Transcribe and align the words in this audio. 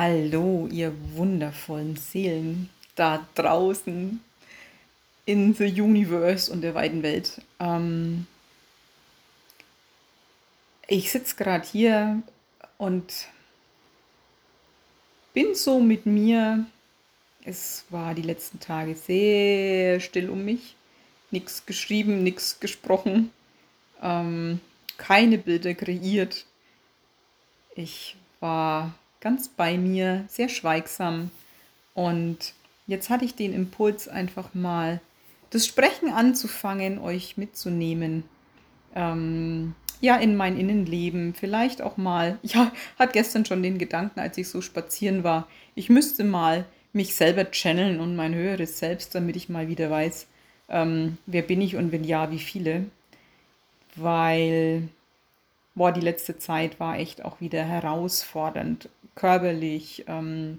Hallo, 0.00 0.68
ihr 0.70 0.94
wundervollen 1.16 1.96
Seelen 1.96 2.70
da 2.94 3.26
draußen 3.34 4.20
in 5.24 5.54
the 5.54 5.82
Universe 5.82 6.52
und 6.52 6.60
der 6.60 6.76
weiten 6.76 7.02
Welt. 7.02 7.42
Ähm, 7.58 8.28
ich 10.86 11.10
sitze 11.10 11.34
gerade 11.34 11.66
hier 11.66 12.22
und 12.76 13.26
bin 15.34 15.56
so 15.56 15.80
mit 15.80 16.06
mir. 16.06 16.64
Es 17.42 17.84
war 17.90 18.14
die 18.14 18.22
letzten 18.22 18.60
Tage 18.60 18.94
sehr 18.94 19.98
still 19.98 20.30
um 20.30 20.44
mich. 20.44 20.76
Nichts 21.32 21.66
geschrieben, 21.66 22.22
nichts 22.22 22.60
gesprochen, 22.60 23.32
ähm, 24.00 24.60
keine 24.96 25.38
Bilder 25.38 25.74
kreiert. 25.74 26.46
Ich 27.74 28.14
war 28.38 28.94
ganz 29.20 29.48
bei 29.48 29.76
mir, 29.76 30.24
sehr 30.28 30.48
schweigsam. 30.48 31.30
Und 31.94 32.54
jetzt 32.86 33.10
hatte 33.10 33.24
ich 33.24 33.34
den 33.34 33.52
Impuls, 33.52 34.08
einfach 34.08 34.54
mal 34.54 35.00
das 35.50 35.66
Sprechen 35.66 36.10
anzufangen, 36.10 36.98
euch 36.98 37.36
mitzunehmen. 37.36 38.24
Ähm, 38.94 39.74
ja, 40.00 40.16
in 40.16 40.36
mein 40.36 40.58
Innenleben. 40.58 41.34
Vielleicht 41.34 41.82
auch 41.82 41.96
mal, 41.96 42.38
ja, 42.42 42.72
hat 42.98 43.12
gestern 43.12 43.44
schon 43.44 43.62
den 43.62 43.78
Gedanken, 43.78 44.20
als 44.20 44.38
ich 44.38 44.48
so 44.48 44.60
spazieren 44.60 45.24
war, 45.24 45.48
ich 45.74 45.88
müsste 45.88 46.24
mal 46.24 46.64
mich 46.92 47.14
selber 47.14 47.50
channeln 47.50 48.00
und 48.00 48.16
mein 48.16 48.34
höheres 48.34 48.78
Selbst, 48.78 49.14
damit 49.14 49.36
ich 49.36 49.48
mal 49.48 49.68
wieder 49.68 49.90
weiß, 49.90 50.26
ähm, 50.70 51.18
wer 51.26 51.42
bin 51.42 51.60
ich 51.60 51.76
und 51.76 51.92
wenn 51.92 52.04
ja, 52.04 52.30
wie 52.30 52.38
viele. 52.38 52.86
Weil, 53.94 54.88
boah, 55.78 55.92
die 55.92 56.00
letzte 56.00 56.38
Zeit 56.38 56.78
war 56.80 56.98
echt 56.98 57.24
auch 57.24 57.40
wieder 57.40 57.64
herausfordernd 57.64 58.88
körperlich, 59.14 60.04
ähm, 60.06 60.58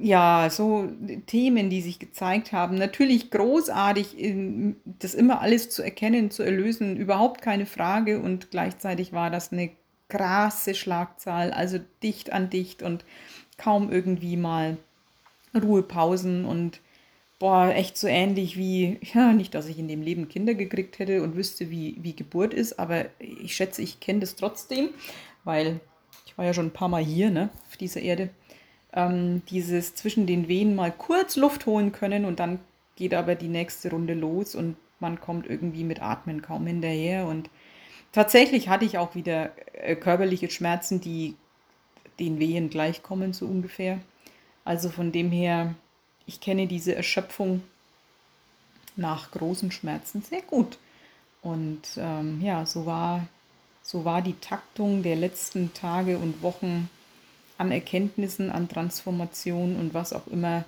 ja, 0.00 0.48
so 0.50 0.88
Themen, 1.26 1.70
die 1.70 1.80
sich 1.80 1.98
gezeigt 1.98 2.52
haben. 2.52 2.76
Natürlich 2.76 3.30
großartig, 3.30 4.16
das 4.84 5.14
immer 5.14 5.40
alles 5.40 5.70
zu 5.70 5.82
erkennen, 5.82 6.30
zu 6.30 6.44
erlösen, 6.44 6.96
überhaupt 6.96 7.42
keine 7.42 7.66
Frage. 7.66 8.20
Und 8.20 8.50
gleichzeitig 8.50 9.12
war 9.12 9.30
das 9.30 9.52
eine 9.52 9.70
krasse 10.08 10.74
Schlagzahl, 10.74 11.52
also 11.52 11.80
dicht 12.02 12.32
an 12.32 12.48
dicht 12.48 12.82
und 12.82 13.04
kaum 13.56 13.90
irgendwie 13.90 14.36
mal 14.36 14.76
Ruhepausen 15.54 16.44
und 16.44 16.80
boah, 17.38 17.68
echt 17.68 17.96
so 17.96 18.06
ähnlich 18.06 18.56
wie, 18.56 18.98
ja, 19.14 19.32
nicht, 19.32 19.54
dass 19.54 19.66
ich 19.66 19.78
in 19.78 19.88
dem 19.88 20.02
Leben 20.02 20.28
Kinder 20.28 20.54
gekriegt 20.54 20.98
hätte 20.98 21.22
und 21.22 21.36
wüsste, 21.36 21.70
wie, 21.70 21.96
wie 22.00 22.14
Geburt 22.16 22.54
ist, 22.54 22.78
aber 22.78 23.06
ich 23.18 23.54
schätze, 23.54 23.82
ich 23.82 24.00
kenne 24.00 24.20
das 24.20 24.36
trotzdem, 24.36 24.90
weil 25.44 25.80
war 26.38 26.46
ja 26.46 26.54
schon 26.54 26.66
ein 26.66 26.72
paar 26.72 26.88
Mal 26.88 27.04
hier, 27.04 27.30
ne, 27.30 27.50
auf 27.68 27.76
dieser 27.76 28.00
Erde, 28.00 28.30
ähm, 28.94 29.42
dieses 29.50 29.96
zwischen 29.96 30.26
den 30.26 30.46
Wehen 30.48 30.76
mal 30.76 30.92
kurz 30.92 31.36
Luft 31.36 31.66
holen 31.66 31.92
können 31.92 32.24
und 32.24 32.38
dann 32.38 32.60
geht 32.94 33.12
aber 33.12 33.34
die 33.34 33.48
nächste 33.48 33.90
Runde 33.90 34.14
los 34.14 34.54
und 34.54 34.76
man 35.00 35.20
kommt 35.20 35.46
irgendwie 35.46 35.84
mit 35.84 36.00
Atmen 36.00 36.40
kaum 36.40 36.66
hinterher. 36.66 37.26
Und 37.26 37.50
tatsächlich 38.12 38.68
hatte 38.68 38.84
ich 38.84 38.98
auch 38.98 39.14
wieder 39.14 39.50
äh, 39.72 39.96
körperliche 39.96 40.48
Schmerzen, 40.48 41.00
die 41.00 41.36
den 42.18 42.38
Wehen 42.38 42.70
gleichkommen, 42.70 43.32
so 43.32 43.46
ungefähr. 43.46 44.00
Also 44.64 44.90
von 44.90 45.12
dem 45.12 45.30
her, 45.30 45.74
ich 46.28 46.40
kenne 46.40 46.68
diese 46.68 46.94
Erschöpfung 46.94 47.62
nach 48.94 49.32
großen 49.32 49.72
Schmerzen 49.72 50.22
sehr 50.22 50.42
gut. 50.42 50.78
Und 51.42 51.82
ähm, 51.96 52.40
ja, 52.42 52.66
so 52.66 52.86
war 52.86 53.26
so 53.82 54.04
war 54.04 54.20
die 54.20 54.38
Taktung 54.38 55.02
der 55.02 55.16
letzten 55.16 55.72
Tage 55.72 56.18
und 56.18 56.42
Wochen 56.42 56.90
an 57.56 57.72
Erkenntnissen, 57.72 58.50
an 58.50 58.68
Transformation 58.68 59.76
und 59.76 59.94
was 59.94 60.12
auch 60.12 60.26
immer 60.26 60.64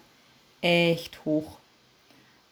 echt 0.63 1.25
hoch. 1.27 1.59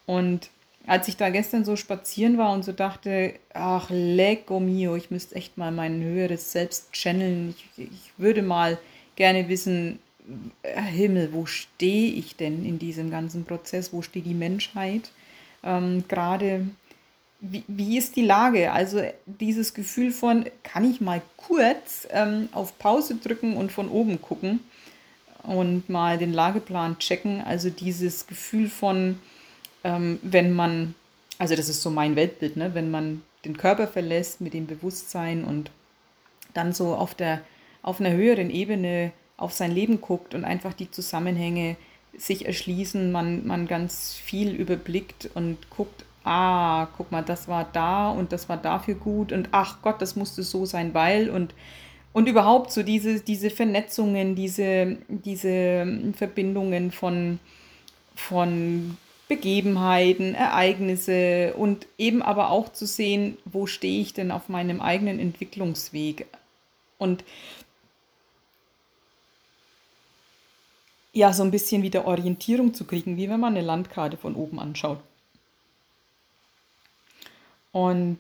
Und 0.05 0.51
als 0.87 1.09
ich 1.09 1.17
da 1.17 1.31
gestern 1.31 1.65
so 1.65 1.77
spazieren 1.77 2.37
war 2.37 2.53
und 2.53 2.65
so 2.65 2.73
dachte, 2.73 3.35
ach, 3.55 3.89
lecco 3.89 4.61
mio, 4.61 4.95
ich 4.97 5.11
müsste 5.11 5.37
echt 5.37 5.57
mal 5.57 5.73
mein 5.73 6.03
höheres 6.03 6.53
Selbst 6.53 6.93
channeln. 6.93 7.55
Ich, 7.77 7.85
ich 7.85 8.13
würde 8.19 8.43
mal 8.43 8.79
gerne 9.17 9.49
wissen, 9.49 9.99
Himmel, 10.63 11.33
wo 11.33 11.47
stehe 11.47 12.13
ich 12.13 12.37
denn 12.37 12.65
in 12.65 12.79
diesem 12.79 13.11
ganzen 13.11 13.45
Prozess? 13.45 13.93
Wo 13.93 14.03
steht 14.03 14.27
die 14.27 14.35
Menschheit? 14.35 15.11
Ähm, 15.63 16.05
Gerade 16.09 16.67
wie, 17.41 17.65
wie 17.69 17.97
ist 17.97 18.17
die 18.17 18.25
Lage? 18.25 18.73
Also 18.73 19.03
dieses 19.27 19.75
Gefühl 19.75 20.11
von, 20.11 20.45
kann 20.65 20.91
ich 20.91 21.01
mal 21.01 21.23
kurz 21.37 22.09
ähm, 22.11 22.49
auf 22.53 22.79
Pause 22.79 23.17
drücken 23.17 23.57
und 23.57 23.71
von 23.71 23.89
oben 23.89 24.21
gucken 24.21 24.61
und 25.45 25.89
mal 25.89 26.19
den 26.19 26.33
Lageplan 26.33 26.99
checken. 26.99 27.41
Also 27.41 27.71
dieses 27.71 28.27
Gefühl 28.27 28.69
von, 28.69 29.19
ähm, 29.85 30.19
wenn 30.23 30.53
man, 30.53 30.95
also 31.39 31.55
das 31.55 31.69
ist 31.69 31.83
so 31.83 31.91
mein 31.91 32.17
Weltbild, 32.17 32.57
ne? 32.57 32.75
wenn 32.75 32.91
man 32.91 33.23
den 33.45 33.57
Körper 33.57 33.87
verlässt 33.87 34.41
mit 34.41 34.53
dem 34.53 34.67
Bewusstsein 34.67 35.45
und 35.45 35.71
dann 36.55 36.73
so 36.73 36.95
auf, 36.97 37.15
der, 37.15 37.41
auf 37.83 38.01
einer 38.01 38.11
höheren 38.11 38.51
Ebene 38.51 39.13
auf 39.39 39.53
sein 39.55 39.73
Leben 39.73 40.03
guckt 40.03 40.35
und 40.35 40.45
einfach 40.45 40.75
die 40.75 40.91
Zusammenhänge 40.91 41.77
sich 42.17 42.45
erschließen, 42.45 43.11
man, 43.11 43.47
man 43.47 43.67
ganz 43.67 44.15
viel 44.15 44.51
überblickt 44.51 45.31
und 45.35 45.71
guckt, 45.71 46.05
ah, 46.25 46.89
guck 46.97 47.11
mal, 47.11 47.23
das 47.23 47.49
war 47.49 47.67
da 47.73 48.11
und 48.11 48.33
das 48.33 48.51
war 48.51 48.59
dafür 48.59 48.97
gut 48.97 49.33
und 49.33 49.49
ach 49.53 49.79
Gott, 49.81 50.03
das 50.03 50.17
musste 50.17 50.43
so 50.43 50.67
sein, 50.67 50.93
weil 50.93 51.31
und 51.31 51.55
und 52.13 52.29
überhaupt 52.29 52.73
so 52.73 52.83
diese, 52.83 53.21
diese 53.21 53.49
Vernetzungen, 53.49 54.35
diese, 54.35 54.97
diese 55.09 55.87
Verbindungen 56.17 56.91
von, 56.91 57.39
von 58.17 58.97
Begebenheiten, 59.29 60.35
Ereignisse 60.35 61.55
und 61.55 61.87
eben 61.99 62.23
aber 62.23 62.51
auch 62.51 62.73
zu 62.73 62.87
sehen, 62.87 63.37
wo 63.45 63.67
stehe 63.67 64.01
ich 64.01 64.15
denn 64.15 64.31
auf 64.31 64.49
meinem 64.49 64.81
eigenen 64.81 65.21
Entwicklungsweg. 65.21 66.27
Und 66.97 67.23
ja, 71.19 71.33
so 71.33 71.43
ein 71.43 71.51
bisschen 71.51 71.83
wieder 71.83 72.07
Orientierung 72.07 72.75
zu 72.75 72.85
kriegen, 72.85 73.17
wie 73.17 73.29
wenn 73.29 73.41
man 73.41 73.57
eine 73.57 73.67
Landkarte 73.67 74.17
von 74.17 74.37
oben 74.37 74.61
anschaut. 74.61 75.01
Und 77.73 78.19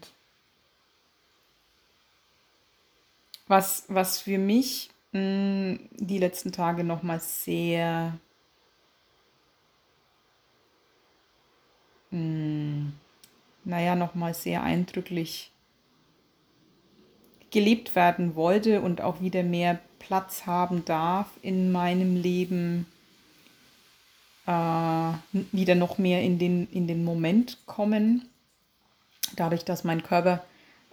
was, 3.46 3.84
was 3.88 4.20
für 4.20 4.38
mich 4.38 4.90
mh, 5.12 5.20
hm, 5.20 5.88
die 5.92 6.18
letzten 6.18 6.50
Tage 6.50 6.82
nochmal 6.82 7.20
sehr, 7.20 8.18
mh, 12.10 12.18
hm, 12.18 12.92
naja, 13.64 13.94
nochmal 13.94 14.34
sehr 14.34 14.62
eindrücklich 14.64 15.52
gelebt 17.50 17.94
werden 17.94 18.34
wollte 18.34 18.80
und 18.80 19.00
auch 19.00 19.20
wieder 19.20 19.42
mehr 19.42 19.78
Platz 19.98 20.46
haben 20.46 20.84
darf 20.84 21.26
in 21.42 21.72
meinem 21.72 22.16
Leben, 22.16 22.86
äh, 24.46 25.12
wieder 25.52 25.74
noch 25.74 25.98
mehr 25.98 26.22
in 26.22 26.38
den, 26.38 26.68
in 26.70 26.86
den 26.86 27.04
Moment 27.04 27.58
kommen. 27.66 28.28
Dadurch, 29.36 29.64
dass 29.64 29.84
mein 29.84 30.02
Körper 30.02 30.44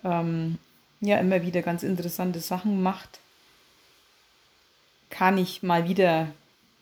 ähm, 0.03 0.57
ja 0.99 1.17
immer 1.17 1.41
wieder 1.41 1.61
ganz 1.61 1.83
interessante 1.83 2.39
Sachen 2.39 2.83
macht, 2.83 3.19
kann 5.09 5.37
ich 5.37 5.63
mal 5.63 5.87
wieder 5.87 6.27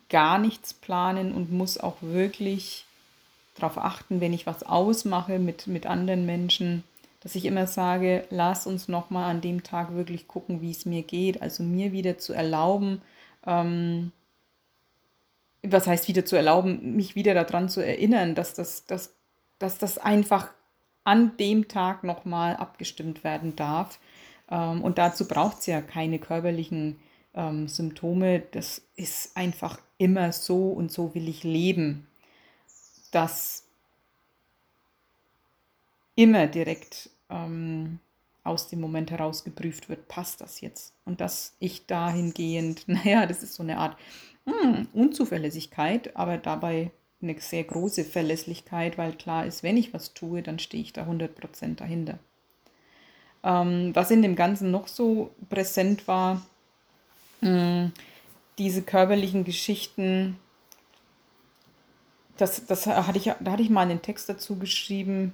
gar 0.09 0.37
nichts 0.37 0.73
planen 0.73 1.33
und 1.33 1.51
muss 1.51 1.77
auch 1.77 1.97
wirklich 2.01 2.85
darauf 3.55 3.77
achten, 3.77 4.21
wenn 4.21 4.33
ich 4.33 4.47
was 4.47 4.63
ausmache 4.63 5.39
mit, 5.39 5.67
mit 5.67 5.85
anderen 5.85 6.25
Menschen, 6.25 6.83
dass 7.23 7.35
ich 7.35 7.45
immer 7.45 7.67
sage, 7.67 8.25
lass 8.29 8.67
uns 8.67 8.89
nochmal 8.89 9.31
an 9.31 9.39
dem 9.39 9.63
Tag 9.63 9.95
wirklich 9.95 10.27
gucken, 10.27 10.61
wie 10.61 10.71
es 10.71 10.85
mir 10.85 11.03
geht. 11.03 11.41
Also 11.41 11.63
mir 11.63 11.93
wieder 11.93 12.17
zu 12.17 12.33
erlauben, 12.33 13.01
ähm, 13.47 14.11
was 15.63 15.87
heißt 15.87 16.09
wieder 16.09 16.25
zu 16.25 16.35
erlauben, 16.35 16.97
mich 16.97 17.15
wieder 17.15 17.33
daran 17.33 17.69
zu 17.69 17.79
erinnern, 17.79 18.35
dass 18.35 18.53
das, 18.53 18.85
dass, 18.85 19.15
dass 19.57 19.77
das 19.77 19.97
einfach 19.97 20.49
an 21.05 21.37
dem 21.37 21.69
Tag 21.69 22.03
nochmal 22.03 22.57
abgestimmt 22.57 23.23
werden 23.23 23.55
darf. 23.55 23.99
Ähm, 24.51 24.83
und 24.83 24.97
dazu 24.97 25.25
braucht 25.25 25.59
es 25.59 25.67
ja 25.67 25.81
keine 25.81 26.19
körperlichen 26.19 26.99
ähm, 27.33 27.69
Symptome. 27.69 28.43
Das 28.51 28.81
ist 28.97 29.37
einfach 29.37 29.79
immer 29.97 30.33
so 30.33 30.71
und 30.71 30.91
so 30.91 31.15
will 31.15 31.29
ich 31.29 31.45
leben, 31.45 32.05
dass 33.11 33.63
immer 36.15 36.47
direkt 36.47 37.09
ähm, 37.29 37.99
aus 38.43 38.67
dem 38.67 38.81
Moment 38.81 39.11
heraus 39.11 39.43
geprüft 39.43 39.89
wird, 39.89 40.07
passt 40.07 40.41
das 40.41 40.61
jetzt? 40.61 40.93
Und 41.05 41.21
dass 41.21 41.55
ich 41.59 41.85
dahingehend, 41.85 42.83
naja, 42.87 43.25
das 43.25 43.43
ist 43.43 43.55
so 43.55 43.63
eine 43.63 43.77
Art 43.77 43.97
hm, 44.45 44.87
Unzuverlässigkeit, 44.93 46.15
aber 46.15 46.37
dabei 46.37 46.91
eine 47.21 47.39
sehr 47.39 47.63
große 47.63 48.03
Verlässlichkeit, 48.03 48.97
weil 48.97 49.13
klar 49.13 49.45
ist, 49.45 49.63
wenn 49.63 49.77
ich 49.77 49.93
was 49.93 50.13
tue, 50.13 50.41
dann 50.41 50.59
stehe 50.59 50.83
ich 50.83 50.91
da 50.91 51.03
100% 51.03 51.75
dahinter. 51.75 52.19
Ähm, 53.43 53.95
was 53.95 54.11
in 54.11 54.21
dem 54.21 54.35
Ganzen 54.35 54.71
noch 54.71 54.87
so 54.87 55.33
präsent 55.49 56.07
war, 56.07 56.41
mh, 57.41 57.49
hm, 57.49 57.91
diese 58.57 58.83
körperlichen 58.83 59.45
Geschichten, 59.45 60.37
das, 62.37 62.65
das 62.65 62.85
hatte 62.87 63.17
ich, 63.17 63.31
da 63.39 63.51
hatte 63.51 63.63
ich 63.63 63.69
mal 63.69 63.81
einen 63.81 64.01
Text 64.01 64.29
dazu 64.29 64.57
geschrieben, 64.57 65.33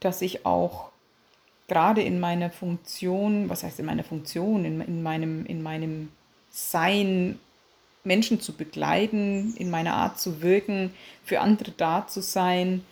dass 0.00 0.22
ich 0.22 0.46
auch 0.46 0.90
gerade 1.68 2.02
in 2.02 2.18
meiner 2.18 2.50
Funktion, 2.50 3.48
was 3.48 3.62
heißt 3.62 3.78
in 3.78 3.86
meiner 3.86 4.04
Funktion, 4.04 4.64
in, 4.64 4.80
in, 4.80 5.02
meinem, 5.02 5.46
in 5.46 5.62
meinem 5.62 6.10
Sein, 6.50 7.38
Menschen 8.04 8.40
zu 8.40 8.54
begleiten, 8.54 9.54
in 9.56 9.70
meiner 9.70 9.94
Art 9.94 10.18
zu 10.18 10.40
wirken, 10.42 10.92
für 11.24 11.40
andere 11.40 11.72
da 11.76 12.06
zu 12.06 12.22
sein, 12.22 12.82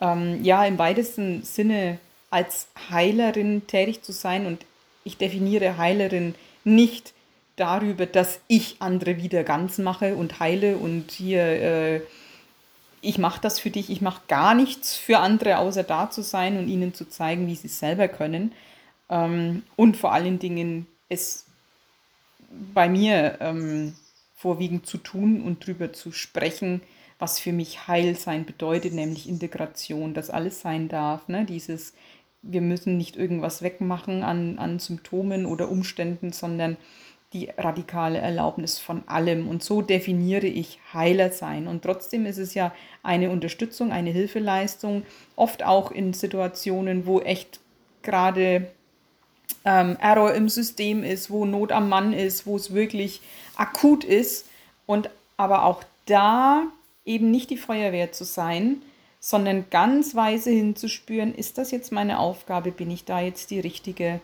ähm, 0.00 0.42
ja, 0.44 0.64
im 0.64 0.78
weitesten 0.78 1.42
Sinne 1.42 1.98
als 2.30 2.68
Heilerin 2.90 3.66
tätig 3.66 4.02
zu 4.02 4.12
sein. 4.12 4.46
Und 4.46 4.64
ich 5.02 5.16
definiere 5.16 5.76
Heilerin 5.76 6.34
nicht 6.62 7.12
darüber, 7.56 8.06
dass 8.06 8.40
ich 8.46 8.76
andere 8.78 9.16
wieder 9.16 9.44
ganz 9.44 9.78
mache 9.78 10.14
und 10.14 10.40
heile 10.40 10.76
und 10.76 11.10
hier, 11.10 11.42
äh, 11.42 12.00
ich 13.02 13.18
mache 13.18 13.40
das 13.40 13.58
für 13.58 13.70
dich, 13.70 13.90
ich 13.90 14.00
mache 14.00 14.22
gar 14.28 14.54
nichts 14.54 14.96
für 14.96 15.18
andere, 15.18 15.58
außer 15.58 15.82
da 15.82 16.10
zu 16.10 16.22
sein 16.22 16.58
und 16.58 16.68
ihnen 16.68 16.94
zu 16.94 17.08
zeigen, 17.08 17.46
wie 17.46 17.54
sie 17.54 17.68
es 17.68 17.78
selber 17.78 18.08
können. 18.08 18.52
Ähm, 19.08 19.62
und 19.76 19.96
vor 19.96 20.12
allen 20.12 20.38
Dingen 20.38 20.86
es 21.08 21.46
bei 22.74 22.88
mir 22.88 23.38
ähm, 23.40 23.94
vorwiegend 24.34 24.86
zu 24.86 24.98
tun 24.98 25.42
und 25.42 25.62
darüber 25.62 25.92
zu 25.92 26.12
sprechen, 26.12 26.80
was 27.18 27.38
für 27.38 27.52
mich 27.52 27.86
Heilsein 27.86 28.46
bedeutet, 28.46 28.94
nämlich 28.94 29.28
Integration, 29.28 30.14
dass 30.14 30.30
alles 30.30 30.60
sein 30.60 30.88
darf. 30.88 31.28
Ne? 31.28 31.44
Dieses, 31.44 31.92
wir 32.42 32.62
müssen 32.62 32.96
nicht 32.96 33.16
irgendwas 33.16 33.62
wegmachen 33.62 34.22
an, 34.22 34.58
an 34.58 34.78
Symptomen 34.78 35.44
oder 35.44 35.70
Umständen, 35.70 36.32
sondern 36.32 36.76
die 37.32 37.48
radikale 37.56 38.18
Erlaubnis 38.18 38.78
von 38.78 39.06
allem. 39.06 39.48
Und 39.48 39.62
so 39.62 39.82
definiere 39.82 40.46
ich 40.46 40.80
Heiler 40.92 41.30
sein. 41.30 41.68
Und 41.68 41.82
trotzdem 41.82 42.26
ist 42.26 42.38
es 42.38 42.54
ja 42.54 42.72
eine 43.02 43.30
Unterstützung, 43.30 43.92
eine 43.92 44.10
Hilfeleistung, 44.10 45.04
oft 45.36 45.62
auch 45.62 45.92
in 45.92 46.12
Situationen, 46.12 47.06
wo 47.06 47.20
echt 47.20 47.60
gerade 48.02 48.68
ähm, 49.64 49.96
Error 50.00 50.34
im 50.34 50.48
System 50.48 51.04
ist, 51.04 51.30
wo 51.30 51.44
Not 51.44 51.70
am 51.70 51.88
Mann 51.88 52.12
ist, 52.12 52.46
wo 52.46 52.56
es 52.56 52.74
wirklich 52.74 53.20
akut 53.56 54.02
ist. 54.02 54.48
Und 54.86 55.08
aber 55.36 55.64
auch 55.64 55.84
da 56.06 56.64
eben 57.04 57.30
nicht 57.30 57.50
die 57.50 57.56
Feuerwehr 57.56 58.10
zu 58.10 58.24
sein, 58.24 58.82
sondern 59.20 59.66
ganz 59.70 60.14
weise 60.14 60.50
hinzuspüren, 60.50 61.34
ist 61.34 61.58
das 61.58 61.70
jetzt 61.70 61.92
meine 61.92 62.18
Aufgabe, 62.18 62.72
bin 62.72 62.90
ich 62.90 63.04
da 63.04 63.20
jetzt 63.20 63.50
die 63.50 63.60
Richtige? 63.60 64.20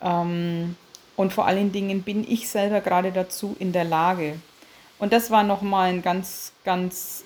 Ähm, 0.00 0.76
und 1.16 1.32
vor 1.32 1.46
allen 1.46 1.72
Dingen 1.72 2.02
bin 2.02 2.30
ich 2.30 2.48
selber 2.48 2.80
gerade 2.80 3.12
dazu 3.12 3.56
in 3.58 3.72
der 3.72 3.84
Lage. 3.84 4.38
Und 4.98 5.12
das 5.12 5.30
war 5.30 5.42
nochmal 5.42 5.90
ein 5.90 6.02
ganz, 6.02 6.52
ganz 6.64 7.24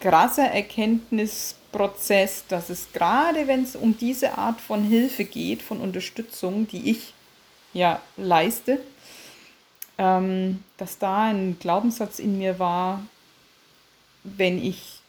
krasser 0.00 0.46
Erkenntnisprozess, 0.46 2.44
dass 2.48 2.70
es 2.70 2.92
gerade, 2.92 3.46
wenn 3.46 3.62
es 3.62 3.76
um 3.76 3.96
diese 3.96 4.36
Art 4.36 4.60
von 4.60 4.82
Hilfe 4.82 5.24
geht, 5.24 5.62
von 5.62 5.80
Unterstützung, 5.80 6.66
die 6.68 6.90
ich 6.90 7.14
ja 7.72 8.00
leiste, 8.16 8.80
ähm, 9.98 10.62
dass 10.76 10.98
da 10.98 11.30
ein 11.30 11.58
Glaubenssatz 11.58 12.18
in 12.18 12.38
mir 12.38 12.58
war, 12.58 13.02
wenn 14.24 14.62
ich 14.62 15.00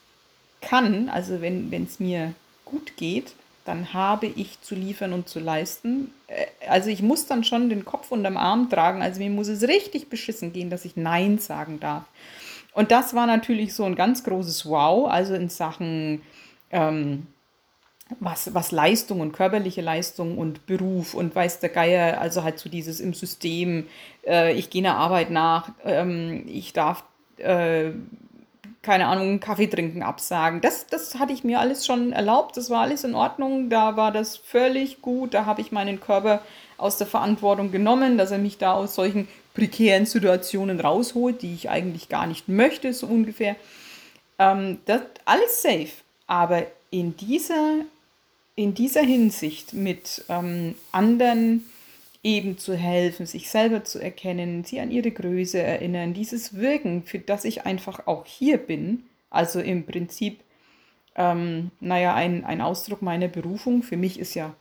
kann, 0.61 1.09
also 1.09 1.41
wenn 1.41 1.71
es 1.71 1.99
mir 1.99 2.33
gut 2.65 2.97
geht, 2.97 3.33
dann 3.65 3.93
habe 3.93 4.27
ich 4.27 4.61
zu 4.61 4.75
liefern 4.75 5.13
und 5.13 5.29
zu 5.29 5.39
leisten. 5.39 6.13
Äh, 6.29 6.45
also 6.67 6.89
ich 6.89 7.01
muss 7.01 7.27
dann 7.27 7.43
schon 7.43 7.69
den 7.69 7.85
Kopf 7.85 8.11
unterm 8.11 8.37
Arm 8.37 8.69
tragen. 8.69 9.01
Also 9.01 9.19
mir 9.19 9.29
muss 9.29 9.47
es 9.47 9.67
richtig 9.67 10.09
beschissen 10.09 10.53
gehen, 10.53 10.69
dass 10.69 10.85
ich 10.85 10.95
Nein 10.95 11.39
sagen 11.39 11.79
darf. 11.79 12.03
Und 12.73 12.91
das 12.91 13.13
war 13.13 13.27
natürlich 13.27 13.73
so 13.73 13.83
ein 13.83 13.95
ganz 13.95 14.23
großes 14.23 14.65
Wow, 14.65 15.09
also 15.09 15.33
in 15.33 15.49
Sachen 15.49 16.21
ähm, 16.71 17.27
was, 18.19 18.53
was 18.53 18.71
Leistung 18.71 19.21
und 19.21 19.33
körperliche 19.33 19.81
Leistung 19.81 20.37
und 20.37 20.65
Beruf 20.65 21.13
und 21.13 21.35
weiß 21.35 21.59
der 21.59 21.69
Geier, 21.69 22.19
also 22.19 22.43
halt 22.43 22.57
so 22.57 22.69
dieses 22.69 22.99
im 22.99 23.13
System, 23.13 23.85
äh, 24.25 24.53
ich 24.53 24.69
gehe 24.69 24.81
einer 24.81 24.97
Arbeit 24.97 25.29
nach, 25.29 25.69
ähm, 25.85 26.43
ich 26.47 26.73
darf 26.73 27.03
äh, 27.37 27.91
keine 28.81 29.07
Ahnung, 29.07 29.39
Kaffee 29.39 29.67
trinken 29.67 30.03
absagen. 30.03 30.61
Das, 30.61 30.87
das 30.87 31.15
hatte 31.15 31.33
ich 31.33 31.43
mir 31.43 31.59
alles 31.59 31.85
schon 31.85 32.13
erlaubt, 32.13 32.57
das 32.57 32.69
war 32.69 32.81
alles 32.81 33.03
in 33.03 33.15
Ordnung, 33.15 33.69
da 33.69 33.97
war 33.97 34.11
das 34.11 34.37
völlig 34.37 35.01
gut, 35.01 35.33
da 35.33 35.45
habe 35.45 35.61
ich 35.61 35.71
meinen 35.71 35.99
Körper 35.99 36.41
aus 36.77 36.97
der 36.97 37.07
Verantwortung 37.07 37.71
genommen, 37.71 38.17
dass 38.17 38.31
er 38.31 38.37
mich 38.37 38.57
da 38.57 38.73
aus 38.73 38.95
solchen 38.95 39.27
prekären 39.53 40.05
Situationen 40.05 40.79
rausholt, 40.79 41.41
die 41.41 41.53
ich 41.53 41.69
eigentlich 41.69 42.07
gar 42.07 42.25
nicht 42.25 42.47
möchte, 42.47 42.93
so 42.93 43.07
ungefähr. 43.07 43.55
Ähm, 44.37 44.79
das 44.85 45.01
alles 45.25 45.61
safe. 45.61 45.89
Aber 46.27 46.65
in 46.91 47.17
dieser, 47.17 47.81
in 48.55 48.73
dieser 48.73 49.01
Hinsicht 49.01 49.73
mit 49.73 50.23
ähm, 50.29 50.75
anderen 50.91 51.69
eben 52.23 52.57
zu 52.57 52.75
helfen, 52.75 53.25
sich 53.25 53.49
selber 53.49 53.83
zu 53.83 53.99
erkennen, 53.99 54.63
sie 54.63 54.79
an 54.79 54.91
ihre 54.91 55.11
Größe 55.11 55.59
erinnern, 55.59 56.13
dieses 56.13 56.55
Wirken, 56.55 57.03
für 57.03 57.19
das 57.19 57.45
ich 57.45 57.65
einfach 57.65 58.07
auch 58.07 58.25
hier 58.25 58.57
bin, 58.57 59.03
also 59.29 59.59
im 59.59 59.85
Prinzip, 59.85 60.41
ähm, 61.15 61.71
naja, 61.79 62.13
ein, 62.15 62.43
ein 62.43 62.61
Ausdruck 62.61 63.01
meiner 63.01 63.27
Berufung. 63.27 63.83
Für 63.83 63.97
mich 63.97 64.19
ist 64.19 64.33
ja 64.33 64.53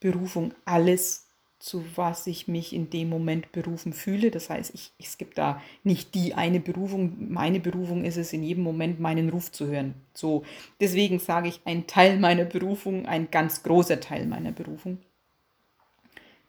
Berufung 0.00 0.52
alles, 0.64 1.26
zu 1.58 1.84
was 1.94 2.26
ich 2.26 2.48
mich 2.48 2.72
in 2.72 2.88
dem 2.88 3.10
Moment 3.10 3.52
berufen 3.52 3.92
fühle. 3.92 4.30
Das 4.30 4.48
heißt, 4.48 4.74
ich, 4.74 4.92
es 4.98 5.18
gibt 5.18 5.36
da 5.36 5.62
nicht 5.84 6.14
die 6.14 6.34
eine 6.34 6.58
Berufung. 6.58 7.30
Meine 7.30 7.60
Berufung 7.60 8.04
ist 8.04 8.16
es, 8.16 8.32
in 8.32 8.42
jedem 8.42 8.64
Moment 8.64 8.98
meinen 8.98 9.28
Ruf 9.28 9.52
zu 9.52 9.66
hören. 9.66 9.94
So, 10.14 10.42
deswegen 10.80 11.18
sage 11.18 11.48
ich, 11.48 11.60
ein 11.66 11.86
Teil 11.86 12.18
meiner 12.18 12.44
Berufung, 12.44 13.06
ein 13.06 13.30
ganz 13.30 13.62
großer 13.62 14.00
Teil 14.00 14.26
meiner 14.26 14.52
Berufung 14.52 14.98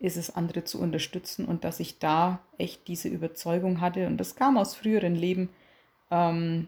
ist 0.01 0.17
es, 0.17 0.35
andere 0.35 0.63
zu 0.63 0.79
unterstützen 0.79 1.45
und 1.45 1.63
dass 1.63 1.79
ich 1.79 1.99
da 1.99 2.39
echt 2.57 2.87
diese 2.87 3.07
Überzeugung 3.07 3.81
hatte 3.81 4.07
und 4.07 4.17
das 4.17 4.35
kam 4.35 4.57
aus 4.57 4.75
früheren 4.75 5.15
Leben, 5.15 5.49
ähm, 6.09 6.67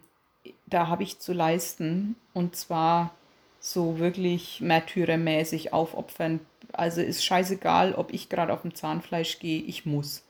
da 0.68 0.88
habe 0.88 1.04
ich 1.04 1.20
zu 1.20 1.34
leisten 1.34 2.16
und 2.34 2.56
zwar 2.56 3.14
so 3.60 3.98
wirklich 3.98 4.60
märtyrermäßig 4.62 5.74
aufopfern. 5.74 6.42
Also 6.74 7.02
ist 7.02 7.24
scheißegal, 7.24 7.96
ob 7.96 8.14
ich 8.14 8.30
gerade 8.30 8.54
auf 8.54 8.62
dem 8.62 8.76
Zahnfleisch 8.76 9.40
gehe, 9.40 9.62
ich 9.62 9.86
muss. 9.86 10.24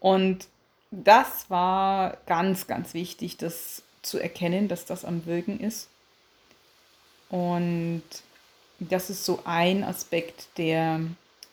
Und 0.00 0.48
das 0.90 1.48
war 1.50 2.18
ganz, 2.26 2.66
ganz 2.66 2.94
wichtig, 2.94 3.36
das 3.36 3.82
zu 4.02 4.18
erkennen, 4.18 4.68
dass 4.68 4.84
das 4.84 5.04
am 5.04 5.24
Wirken 5.24 5.60
ist. 5.60 5.88
Und 7.30 8.02
das 8.80 9.08
ist 9.08 9.24
so 9.24 9.40
ein 9.44 9.84
Aspekt, 9.84 10.48
der 10.58 11.00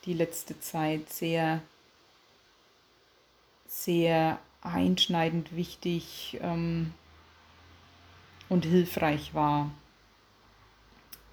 die 0.05 0.13
letzte 0.13 0.59
Zeit 0.59 1.09
sehr, 1.09 1.61
sehr 3.67 4.39
einschneidend 4.61 5.55
wichtig 5.55 6.39
ähm, 6.41 6.93
und 8.49 8.65
hilfreich 8.65 9.33
war, 9.33 9.71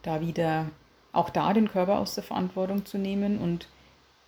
da 0.02 0.20
wieder 0.20 0.70
auch 1.12 1.30
da 1.30 1.52
den 1.52 1.68
Körper 1.68 1.98
aus 1.98 2.14
der 2.14 2.25
Verantwortung 2.25 2.87
zu 2.87 2.98
nehmen 2.98 3.38
und 3.38 3.68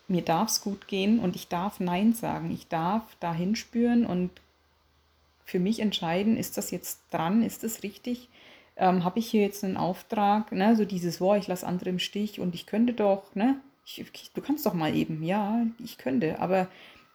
mir 0.08 0.22
darf 0.22 0.48
es 0.48 0.60
gut 0.60 0.88
gehen 0.88 1.20
und 1.20 1.36
ich 1.36 1.48
darf 1.48 1.78
Nein 1.78 2.14
sagen. 2.14 2.50
Ich 2.50 2.66
darf 2.66 3.02
da 3.20 3.32
hinspüren 3.32 4.04
und 4.04 4.30
für 5.44 5.60
mich 5.60 5.80
entscheiden, 5.80 6.36
ist 6.36 6.58
das 6.58 6.70
jetzt 6.70 7.00
dran, 7.10 7.42
ist 7.42 7.62
das 7.62 7.82
richtig? 7.82 8.28
Ähm, 8.76 9.04
Habe 9.04 9.20
ich 9.20 9.30
hier 9.30 9.42
jetzt 9.42 9.62
einen 9.62 9.76
Auftrag? 9.76 10.50
Ne? 10.52 10.74
So 10.74 10.84
dieses, 10.84 11.18
boah, 11.18 11.36
ich 11.36 11.46
lasse 11.46 11.66
andere 11.66 11.90
im 11.90 11.98
Stich 11.98 12.40
und 12.40 12.54
ich 12.54 12.66
könnte 12.66 12.92
doch, 12.92 13.34
ne? 13.34 13.60
Ich, 13.98 14.32
du 14.32 14.40
kannst 14.40 14.66
doch 14.66 14.74
mal 14.74 14.94
eben, 14.94 15.22
ja, 15.22 15.66
ich 15.82 15.98
könnte, 15.98 16.38
aber 16.38 16.68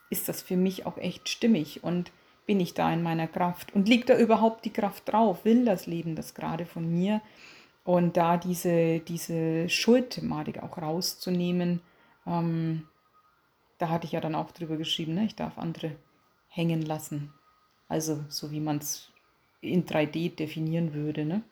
ist 0.09 0.29
das 0.29 0.41
für 0.41 0.57
mich 0.57 0.85
auch 0.85 0.97
echt 0.97 1.29
stimmig 1.29 1.83
und 1.83 2.11
bin 2.45 2.59
ich 2.59 2.73
da 2.73 2.93
in 2.93 3.01
meiner 3.01 3.27
Kraft 3.27 3.73
und 3.73 3.87
liegt 3.87 4.09
da 4.09 4.17
überhaupt 4.17 4.65
die 4.65 4.73
Kraft 4.73 5.11
drauf? 5.11 5.45
Will 5.45 5.65
das 5.65 5.87
Leben 5.87 6.15
das 6.15 6.33
gerade 6.33 6.65
von 6.65 6.91
mir? 6.91 7.21
Und 7.83 8.17
da 8.17 8.37
diese, 8.37 8.99
diese 8.99 9.69
Schuldthematik 9.69 10.61
auch 10.61 10.77
rauszunehmen, 10.77 11.81
ähm, 12.25 12.87
da 13.77 13.89
hatte 13.89 14.05
ich 14.05 14.13
ja 14.13 14.21
dann 14.21 14.35
auch 14.35 14.51
drüber 14.51 14.77
geschrieben, 14.77 15.15
ne? 15.15 15.25
ich 15.25 15.35
darf 15.35 15.57
andere 15.57 15.91
hängen 16.49 16.81
lassen. 16.81 17.33
Also 17.87 18.23
so 18.29 18.51
wie 18.51 18.59
man 18.59 18.77
es 18.77 19.11
in 19.61 19.85
3D 19.85 20.35
definieren 20.35 20.93
würde. 20.93 21.25
Ne? 21.25 21.43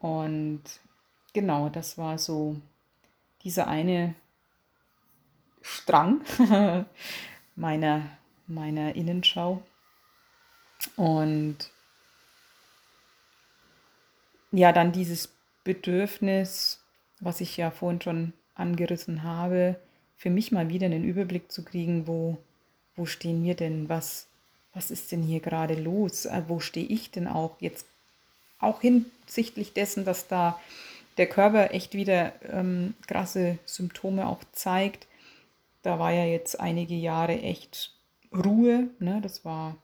Und 0.00 0.62
genau, 1.32 1.68
das 1.68 1.96
war 1.96 2.18
so 2.18 2.56
dieser 3.46 3.68
eine 3.68 4.16
Strang 5.62 6.22
meiner, 7.54 8.10
meiner 8.48 8.96
Innenschau. 8.96 9.62
Und 10.96 11.70
ja, 14.50 14.72
dann 14.72 14.90
dieses 14.90 15.32
Bedürfnis, 15.62 16.80
was 17.20 17.40
ich 17.40 17.56
ja 17.56 17.70
vorhin 17.70 18.02
schon 18.02 18.32
angerissen 18.56 19.22
habe, 19.22 19.78
für 20.16 20.30
mich 20.30 20.50
mal 20.50 20.68
wieder 20.68 20.86
einen 20.86 21.04
Überblick 21.04 21.52
zu 21.52 21.64
kriegen, 21.64 22.08
wo, 22.08 22.38
wo 22.96 23.06
stehen 23.06 23.44
wir 23.44 23.54
denn? 23.54 23.88
Was, 23.88 24.26
was 24.74 24.90
ist 24.90 25.12
denn 25.12 25.22
hier 25.22 25.38
gerade 25.38 25.74
los? 25.74 26.24
Äh, 26.24 26.42
wo 26.48 26.58
stehe 26.58 26.86
ich 26.86 27.12
denn 27.12 27.28
auch 27.28 27.60
jetzt? 27.60 27.86
Auch 28.58 28.80
hinsichtlich 28.80 29.72
dessen, 29.72 30.04
dass 30.04 30.26
da 30.26 30.58
der 31.16 31.26
Körper 31.26 31.72
echt 31.72 31.94
wieder 31.94 32.32
ähm, 32.44 32.94
krasse 33.06 33.58
Symptome 33.64 34.26
auch 34.26 34.42
zeigt. 34.52 35.06
Da 35.82 35.98
war 35.98 36.12
ja 36.12 36.24
jetzt 36.24 36.60
einige 36.60 36.94
Jahre 36.94 37.40
echt 37.40 37.94
Ruhe. 38.32 38.90
Ne? 38.98 39.20
Das 39.22 39.44
war, 39.44 39.76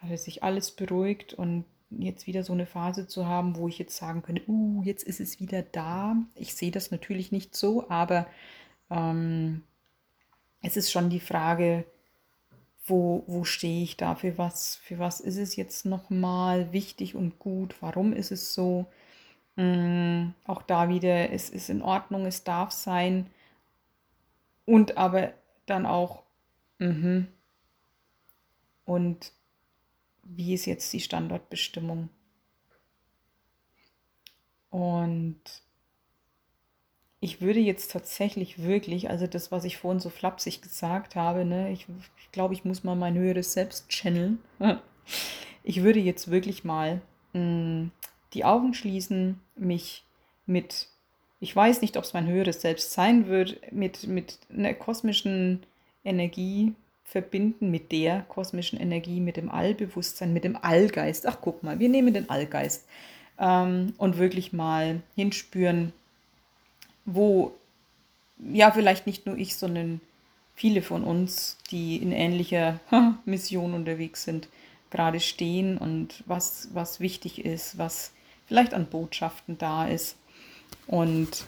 hatte 0.00 0.16
sich 0.16 0.42
alles 0.42 0.70
beruhigt 0.70 1.34
und 1.34 1.64
jetzt 1.90 2.26
wieder 2.26 2.44
so 2.44 2.52
eine 2.52 2.66
Phase 2.66 3.06
zu 3.06 3.26
haben, 3.26 3.56
wo 3.56 3.68
ich 3.68 3.78
jetzt 3.78 3.96
sagen 3.96 4.22
könnte, 4.22 4.42
uh, 4.48 4.82
jetzt 4.84 5.02
ist 5.02 5.20
es 5.20 5.40
wieder 5.40 5.62
da. 5.62 6.16
Ich 6.34 6.54
sehe 6.54 6.70
das 6.70 6.90
natürlich 6.90 7.32
nicht 7.32 7.54
so, 7.56 7.88
aber 7.90 8.26
ähm, 8.90 9.62
es 10.62 10.76
ist 10.76 10.90
schon 10.90 11.10
die 11.10 11.20
Frage, 11.20 11.84
wo, 12.86 13.24
wo 13.26 13.44
stehe 13.44 13.82
ich 13.82 13.96
da, 13.96 14.14
für 14.14 14.38
was, 14.38 14.76
für 14.76 14.98
was 14.98 15.20
ist 15.20 15.36
es 15.36 15.56
jetzt 15.56 15.84
nochmal 15.84 16.72
wichtig 16.72 17.14
und 17.14 17.38
gut, 17.38 17.74
warum 17.80 18.12
ist 18.12 18.30
es 18.32 18.54
so. 18.54 18.86
Ähm, 19.56 20.34
auch 20.46 20.62
da 20.62 20.88
wieder, 20.88 21.30
es 21.30 21.50
ist 21.50 21.70
in 21.70 21.82
Ordnung, 21.82 22.26
es 22.26 22.44
darf 22.44 22.70
sein 22.70 23.30
und 24.64 24.96
aber 24.96 25.32
dann 25.66 25.86
auch, 25.86 26.22
mh, 26.78 27.26
und 28.84 29.32
wie 30.22 30.54
ist 30.54 30.66
jetzt 30.66 30.92
die 30.92 31.00
Standortbestimmung. 31.00 32.08
Und 34.70 35.40
ich 37.20 37.40
würde 37.40 37.60
jetzt 37.60 37.90
tatsächlich 37.90 38.62
wirklich, 38.62 39.10
also 39.10 39.26
das, 39.26 39.52
was 39.52 39.64
ich 39.64 39.76
vorhin 39.76 40.00
so 40.00 40.08
flapsig 40.08 40.62
gesagt 40.62 41.16
habe, 41.16 41.44
ne, 41.44 41.70
ich, 41.70 41.86
ich 42.18 42.32
glaube, 42.32 42.54
ich 42.54 42.64
muss 42.64 42.82
mal 42.84 42.96
mein 42.96 43.16
höheres 43.16 43.52
Selbst 43.52 43.88
channeln. 43.88 44.38
Ich 45.62 45.82
würde 45.82 45.98
jetzt 45.98 46.30
wirklich 46.30 46.64
mal 46.64 47.02
mh, 47.34 47.40
mm, 47.40 47.90
die 48.34 48.44
Augen 48.44 48.74
schließen, 48.74 49.40
mich 49.56 50.04
mit, 50.46 50.88
ich 51.40 51.54
weiß 51.54 51.80
nicht, 51.80 51.96
ob 51.96 52.04
es 52.04 52.12
mein 52.12 52.26
höheres 52.26 52.60
Selbst 52.60 52.92
sein 52.92 53.26
wird, 53.26 53.72
mit, 53.72 54.06
mit 54.06 54.38
einer 54.54 54.74
kosmischen 54.74 55.62
Energie 56.04 56.74
verbinden, 57.04 57.70
mit 57.70 57.92
der 57.92 58.22
kosmischen 58.22 58.78
Energie, 58.78 59.20
mit 59.20 59.36
dem 59.36 59.50
Allbewusstsein, 59.50 60.32
mit 60.32 60.44
dem 60.44 60.56
Allgeist. 60.56 61.26
Ach, 61.26 61.38
guck 61.40 61.62
mal, 61.62 61.78
wir 61.78 61.88
nehmen 61.88 62.14
den 62.14 62.30
Allgeist 62.30 62.86
ähm, 63.38 63.94
und 63.98 64.18
wirklich 64.18 64.52
mal 64.52 65.02
hinspüren, 65.16 65.92
wo 67.04 67.52
ja 68.52 68.70
vielleicht 68.70 69.06
nicht 69.06 69.26
nur 69.26 69.36
ich, 69.36 69.56
sondern 69.56 70.00
viele 70.54 70.82
von 70.82 71.02
uns, 71.02 71.58
die 71.70 71.96
in 71.96 72.12
ähnlicher 72.12 72.78
Mission 73.24 73.74
unterwegs 73.74 74.24
sind, 74.24 74.48
gerade 74.90 75.20
stehen 75.20 75.78
und 75.78 76.22
was, 76.26 76.68
was 76.72 77.00
wichtig 77.00 77.44
ist, 77.44 77.78
was 77.78 78.12
vielleicht 78.50 78.74
an 78.74 78.86
Botschaften 78.86 79.58
da 79.58 79.86
ist. 79.86 80.16
Und 80.88 81.46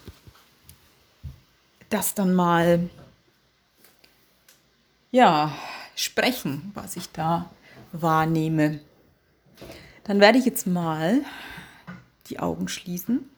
das 1.91 2.15
dann 2.15 2.33
mal, 2.33 2.89
ja, 5.11 5.53
sprechen, 5.97 6.71
was 6.75 6.95
ich 6.95 7.11
da 7.11 7.51
wahrnehme. 7.91 8.79
Dann 10.05 10.21
werde 10.21 10.39
ich 10.39 10.45
jetzt 10.45 10.69
mal 10.69 11.25
die 12.29 12.39
Augen 12.39 12.69
schließen 12.69 13.29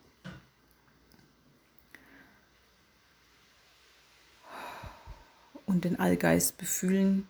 und 5.64 5.86
den 5.86 5.98
Allgeist 5.98 6.58
befühlen. 6.58 7.26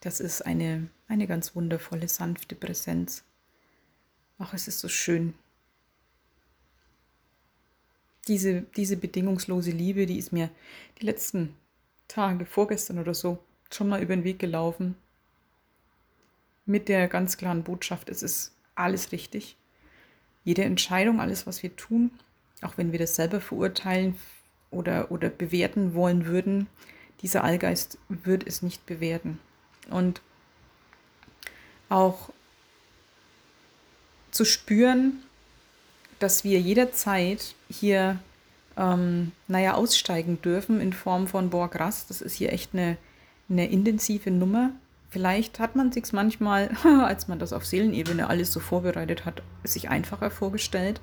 Das 0.00 0.20
ist 0.20 0.40
eine, 0.40 0.88
eine 1.06 1.26
ganz 1.26 1.54
wundervolle, 1.54 2.08
sanfte 2.08 2.54
Präsenz. 2.54 3.24
Ach, 4.38 4.52
es 4.54 4.68
ist 4.68 4.80
so 4.80 4.88
schön. 4.88 5.34
Diese, 8.26 8.62
diese 8.76 8.96
bedingungslose 8.96 9.70
Liebe, 9.70 10.06
die 10.06 10.18
ist 10.18 10.32
mir 10.32 10.50
die 11.00 11.06
letzten 11.06 11.54
Tage, 12.08 12.46
vorgestern 12.46 12.98
oder 12.98 13.14
so, 13.14 13.38
schon 13.70 13.88
mal 13.88 14.02
über 14.02 14.14
den 14.16 14.24
Weg 14.24 14.38
gelaufen. 14.38 14.96
Mit 16.66 16.88
der 16.88 17.08
ganz 17.08 17.36
klaren 17.36 17.62
Botschaft, 17.62 18.08
es 18.08 18.22
ist 18.22 18.52
alles 18.74 19.12
richtig. 19.12 19.56
Jede 20.42 20.64
Entscheidung, 20.64 21.20
alles, 21.20 21.46
was 21.46 21.62
wir 21.62 21.76
tun, 21.76 22.10
auch 22.62 22.76
wenn 22.78 22.92
wir 22.92 22.98
das 22.98 23.14
selber 23.14 23.40
verurteilen 23.40 24.16
oder, 24.70 25.10
oder 25.10 25.28
bewerten 25.28 25.94
wollen 25.94 26.26
würden, 26.26 26.66
dieser 27.20 27.44
Allgeist 27.44 27.98
wird 28.08 28.46
es 28.46 28.62
nicht 28.62 28.84
bewerten. 28.86 29.38
Und 29.90 30.20
auch 31.88 32.30
zu 34.34 34.44
spüren, 34.44 35.22
dass 36.18 36.44
wir 36.44 36.60
jederzeit 36.60 37.54
hier, 37.70 38.18
ähm, 38.76 39.32
naja, 39.46 39.74
aussteigen 39.74 40.42
dürfen 40.42 40.80
in 40.80 40.92
Form 40.92 41.28
von, 41.28 41.50
boah, 41.50 41.70
krass, 41.70 42.06
das 42.08 42.20
ist 42.20 42.34
hier 42.34 42.52
echt 42.52 42.74
eine, 42.74 42.96
eine 43.48 43.70
intensive 43.70 44.30
Nummer. 44.30 44.70
Vielleicht 45.10 45.60
hat 45.60 45.76
man 45.76 45.92
sich 45.92 46.12
manchmal, 46.12 46.70
als 46.84 47.28
man 47.28 47.38
das 47.38 47.52
auf 47.52 47.64
Seelenebene 47.64 48.28
alles 48.28 48.52
so 48.52 48.58
vorbereitet 48.58 49.24
hat, 49.24 49.42
sich 49.62 49.88
einfacher 49.88 50.30
vorgestellt. 50.30 51.00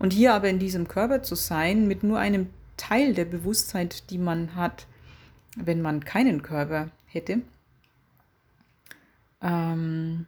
Und 0.00 0.12
hier 0.12 0.34
aber 0.34 0.48
in 0.48 0.58
diesem 0.58 0.88
Körper 0.88 1.22
zu 1.22 1.36
sein, 1.36 1.86
mit 1.86 2.02
nur 2.02 2.18
einem 2.18 2.48
Teil 2.76 3.14
der 3.14 3.24
Bewusstheit, 3.24 4.10
die 4.10 4.18
man 4.18 4.56
hat, 4.56 4.86
wenn 5.56 5.80
man 5.80 6.04
keinen 6.04 6.42
Körper 6.42 6.90
hätte. 7.06 7.42
Ähm, 9.40 10.26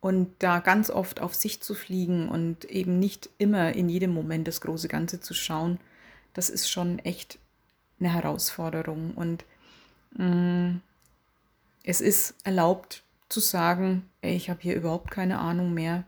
und 0.00 0.34
da 0.38 0.60
ganz 0.60 0.90
oft 0.90 1.20
auf 1.20 1.34
sich 1.34 1.60
zu 1.60 1.74
fliegen 1.74 2.28
und 2.28 2.64
eben 2.66 2.98
nicht 2.98 3.30
immer 3.38 3.72
in 3.74 3.88
jedem 3.88 4.12
Moment 4.12 4.46
das 4.46 4.60
große 4.60 4.88
Ganze 4.88 5.20
zu 5.20 5.34
schauen, 5.34 5.78
das 6.34 6.50
ist 6.50 6.70
schon 6.70 6.98
echt 7.00 7.38
eine 7.98 8.12
Herausforderung. 8.12 9.12
Und 9.14 9.44
mh, 10.12 10.26
mm, 10.26 10.80
es 11.84 12.00
ist 12.00 12.34
erlaubt 12.44 13.02
zu 13.28 13.40
sagen, 13.40 14.08
ey, 14.20 14.36
ich 14.36 14.50
habe 14.50 14.60
hier 14.60 14.74
überhaupt 14.74 15.10
keine 15.10 15.38
Ahnung 15.38 15.72
mehr. 15.72 16.04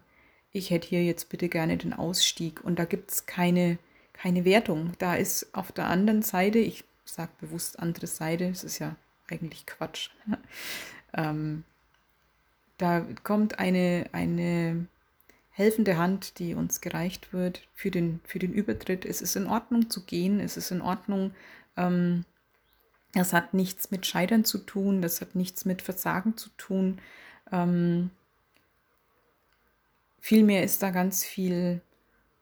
Ich 0.52 0.70
hätte 0.70 0.88
hier 0.88 1.04
jetzt 1.04 1.28
bitte 1.28 1.48
gerne 1.48 1.76
den 1.76 1.92
Ausstieg. 1.92 2.62
Und 2.64 2.78
da 2.78 2.84
gibt 2.84 3.10
es 3.10 3.26
keine, 3.26 3.78
keine 4.12 4.44
Wertung. 4.44 4.92
Da 4.98 5.14
ist 5.14 5.54
auf 5.54 5.72
der 5.72 5.86
anderen 5.86 6.22
Seite, 6.22 6.58
ich 6.58 6.84
sage 7.04 7.30
bewusst 7.40 7.78
andere 7.78 8.06
Seite, 8.06 8.44
es 8.46 8.64
ist 8.64 8.78
ja 8.78 8.96
eigentlich 9.28 9.66
Quatsch. 9.66 10.10
ähm, 11.14 11.64
da 12.78 13.04
kommt 13.24 13.58
eine, 13.58 14.06
eine 14.12 14.86
helfende 15.50 15.98
Hand, 15.98 16.38
die 16.38 16.54
uns 16.54 16.80
gereicht 16.80 17.32
wird 17.32 17.68
für 17.74 17.90
den, 17.90 18.20
für 18.24 18.38
den 18.38 18.52
Übertritt. 18.52 19.04
Es 19.04 19.20
ist 19.20 19.34
in 19.36 19.48
Ordnung 19.48 19.90
zu 19.90 20.04
gehen, 20.04 20.40
es 20.40 20.56
ist 20.56 20.70
in 20.70 20.80
Ordnung. 20.80 21.34
Ähm, 21.76 22.24
das 23.12 23.32
hat 23.32 23.54
nichts 23.54 23.90
mit 23.90 24.06
Scheitern 24.06 24.44
zu 24.44 24.58
tun, 24.58 25.02
das 25.02 25.20
hat 25.20 25.34
nichts 25.34 25.64
mit 25.64 25.82
Versagen 25.82 26.36
zu 26.36 26.50
tun. 26.50 27.00
Ähm, 27.50 28.10
vielmehr 30.20 30.62
ist 30.62 30.82
da 30.82 30.90
ganz 30.90 31.24
viel 31.24 31.80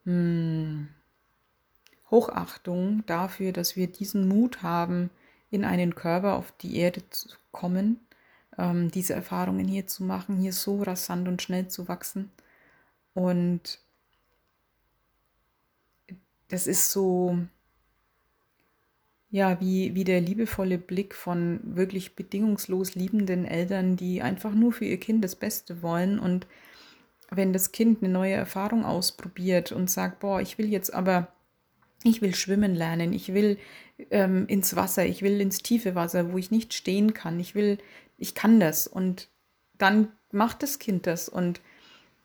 mh, 0.05 0.13
hm, 0.13 0.87
Hochachtung 2.11 3.03
dafür, 3.07 3.51
dass 3.51 3.75
wir 3.75 3.87
diesen 3.87 4.27
Mut 4.27 4.61
haben, 4.61 5.09
in 5.49 5.65
einen 5.65 5.95
Körper 5.95 6.35
auf 6.35 6.51
die 6.51 6.77
Erde 6.77 7.09
zu 7.09 7.29
kommen, 7.51 7.99
ähm, 8.57 8.91
diese 8.91 9.13
Erfahrungen 9.13 9.67
hier 9.67 9.87
zu 9.87 10.03
machen, 10.03 10.37
hier 10.37 10.53
so 10.53 10.81
rasant 10.81 11.27
und 11.27 11.41
schnell 11.41 11.67
zu 11.67 11.87
wachsen. 11.87 12.31
Und 13.13 13.79
das 16.49 16.67
ist 16.67 16.91
so, 16.91 17.37
ja, 19.29 19.59
wie, 19.59 19.95
wie 19.95 20.03
der 20.03 20.21
liebevolle 20.21 20.77
Blick 20.77 21.13
von 21.13 21.59
wirklich 21.63 22.15
bedingungslos 22.15 22.95
liebenden 22.95 23.45
Eltern, 23.45 23.97
die 23.97 24.21
einfach 24.21 24.53
nur 24.53 24.71
für 24.71 24.85
ihr 24.85 24.99
Kind 24.99 25.23
das 25.23 25.35
Beste 25.35 25.81
wollen. 25.81 26.19
Und 26.19 26.47
wenn 27.29 27.53
das 27.53 27.71
Kind 27.71 28.01
eine 28.01 28.11
neue 28.11 28.33
Erfahrung 28.33 28.85
ausprobiert 28.85 29.71
und 29.71 29.89
sagt, 29.91 30.19
boah, 30.19 30.41
ich 30.41 30.57
will 30.57 30.69
jetzt 30.69 30.93
aber 30.93 31.27
ich 32.03 32.21
will 32.21 32.35
schwimmen 32.35 32.75
lernen, 32.75 33.11
ich 33.11 33.33
will 33.33 33.57
ähm, 34.11 34.45
ins 34.47 34.75
Wasser, 34.75 35.05
ich 35.05 35.21
will 35.21 35.41
ins 35.41 35.59
tiefe 35.59 35.95
Wasser, 35.95 36.31
wo 36.31 36.37
ich 36.37 36.51
nicht 36.51 36.73
stehen 36.73 37.13
kann, 37.13 37.39
ich 37.39 37.55
will, 37.55 37.79
ich 38.17 38.35
kann 38.35 38.59
das. 38.59 38.87
Und 38.87 39.29
dann 39.77 40.11
macht 40.31 40.63
das 40.63 40.79
Kind 40.79 41.07
das. 41.07 41.29
Und 41.29 41.61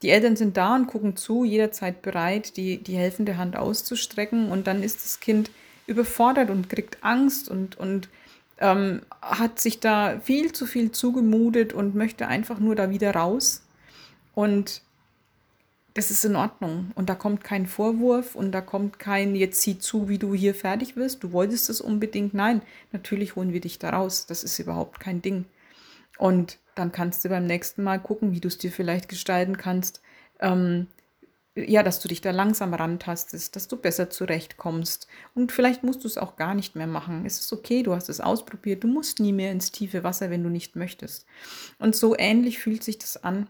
die 0.03 0.11
Eltern 0.11 0.37
sind 0.37 0.57
da 0.57 0.75
und 0.75 0.87
gucken 0.87 1.17
zu, 1.17 1.45
jederzeit 1.45 2.03
bereit, 2.03 2.57
die, 2.57 2.83
die 2.83 2.97
helfende 2.97 3.37
Hand 3.37 3.57
auszustrecken. 3.57 4.51
Und 4.51 4.67
dann 4.67 4.83
ist 4.83 5.05
das 5.05 5.21
Kind 5.21 5.51
überfordert 5.87 6.51
und 6.51 6.69
kriegt 6.69 7.03
Angst 7.03 7.49
und, 7.49 7.77
und 7.79 8.09
ähm, 8.59 9.03
hat 9.21 9.61
sich 9.61 9.81
da 9.81 10.21
viel 10.21 10.53
zu 10.53 10.67
viel 10.67 10.93
zugemutet 10.93 11.73
und 11.73 11.95
möchte 11.95 12.29
einfach 12.29 12.59
nur 12.59 12.75
da 12.75 12.91
wieder 12.91 13.15
raus. 13.15 13.63
Und 14.35 14.83
das 15.95 16.11
ist 16.11 16.25
in 16.25 16.37
Ordnung. 16.37 16.91
Und 16.95 17.09
da 17.09 17.15
kommt 17.15 17.45
kein 17.45 17.67
Vorwurf 17.67 18.35
und 18.35 18.53
da 18.53 18.61
kommt 18.61 18.99
kein, 18.99 19.35
jetzt 19.35 19.61
sieh 19.61 19.79
zu, 19.79 20.09
wie 20.09 20.19
du 20.19 20.35
hier 20.35 20.55
fertig 20.55 20.97
wirst. 20.97 21.23
Du 21.23 21.33
wolltest 21.33 21.69
es 21.69 21.81
unbedingt. 21.81 22.35
Nein, 22.35 22.63
natürlich 22.93 23.37
holen 23.37 23.53
wir 23.53 23.61
dich 23.61 23.79
da 23.79 23.91
raus. 23.91 24.27
Das 24.27 24.43
ist 24.43 24.59
überhaupt 24.59 25.01
kein 25.01 25.21
Ding. 25.21 25.45
Und 26.19 26.59
dann 26.75 26.93
kannst 26.93 27.25
du 27.25 27.29
beim 27.29 27.47
nächsten 27.47 27.83
Mal 27.83 28.01
gucken, 28.01 28.33
wie 28.33 28.41
du 28.41 28.49
es 28.49 28.59
dir 28.59 28.73
vielleicht 28.73 29.09
gestalten 29.09 29.57
kannst. 29.57 30.03
Ähm, 30.41 30.87
ja, 31.55 31.83
dass 31.83 32.01
du 32.01 32.09
dich 32.09 32.23
da 32.23 32.31
langsam 32.31 32.73
rantastest, 32.73 33.57
dass 33.57 33.69
du 33.69 33.77
besser 33.77 34.09
zurechtkommst. 34.09 35.07
Und 35.35 35.53
vielleicht 35.53 35.85
musst 35.85 36.03
du 36.03 36.09
es 36.09 36.17
auch 36.17 36.37
gar 36.37 36.55
nicht 36.55 36.77
mehr 36.77 36.87
machen. 36.87 37.27
Es 37.27 37.41
ist 37.41 37.53
okay, 37.53 37.83
du 37.83 37.95
hast 37.95 38.09
es 38.09 38.23
ausprobiert. 38.23 38.85
Du 38.85 38.89
musst 38.89 39.21
nie 39.21 39.33
mehr 39.33 39.53
ins 39.53 39.71
tiefe 39.71 40.03
Wasser, 40.03 40.31
wenn 40.31 40.43
du 40.43 40.49
nicht 40.49 40.77
möchtest. 40.77 41.27
Und 41.79 41.95
so 41.95 42.17
ähnlich 42.17 42.59
fühlt 42.59 42.83
sich 42.83 42.99
das 42.99 43.23
an 43.23 43.49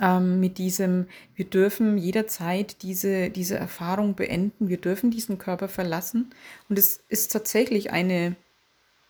ähm, 0.00 0.40
mit 0.40 0.56
diesem, 0.56 1.06
wir 1.34 1.44
dürfen 1.44 1.98
jederzeit 1.98 2.82
diese, 2.82 3.28
diese 3.28 3.56
Erfahrung 3.56 4.14
beenden, 4.14 4.68
wir 4.68 4.78
dürfen 4.78 5.10
diesen 5.10 5.36
Körper 5.38 5.68
verlassen. 5.68 6.30
Und 6.70 6.78
es 6.78 7.02
ist 7.08 7.32
tatsächlich 7.32 7.90
eine, 7.90 8.34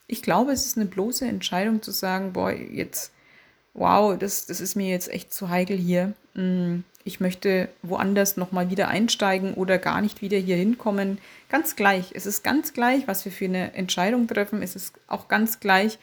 ich 0.07 0.23
glaube, 0.23 0.53
es 0.53 0.67
ist 0.67 0.77
eine 0.77 0.87
bloße 0.87 1.27
Entscheidung 1.27 1.83
zu 1.83 1.91
sagen, 1.91 2.33
boah, 2.33 2.53
jetzt, 2.53 3.13
wow, 3.73 4.19
das, 4.19 4.47
das 4.47 4.61
ist 4.61 4.75
mir 4.75 4.89
jetzt 4.89 5.11
echt 5.11 5.33
zu 5.33 5.49
heikel 5.49 5.77
hier. 5.77 6.13
Mm, 6.35 6.81
ich 7.05 7.21
möchte 7.21 7.69
woanders 7.83 8.37
nochmal 8.37 8.71
wieder 8.71 8.89
einsteigen 8.89 9.55
oder 9.55 9.79
gar 9.79 10.01
nicht 10.01 10.23
wieder 10.23 10.39
hier 10.39 10.57
hinkommen. 10.57 11.19
Ganz 11.49 11.77
gleich. 11.77 12.13
Es 12.15 12.27
ist 12.27 12.43
ganz 12.43 12.73
gleich, 12.73 13.07
was 13.07 13.25
wir 13.25 13.33
für 13.33 13.45
eine 13.45 13.75
Entscheidung 13.75 14.27
treffen. 14.27 14.63
Es 14.63 14.75
ist 14.75 14.95
auch 15.07 15.29
ganz 15.29 15.61
gleich, 15.61 15.99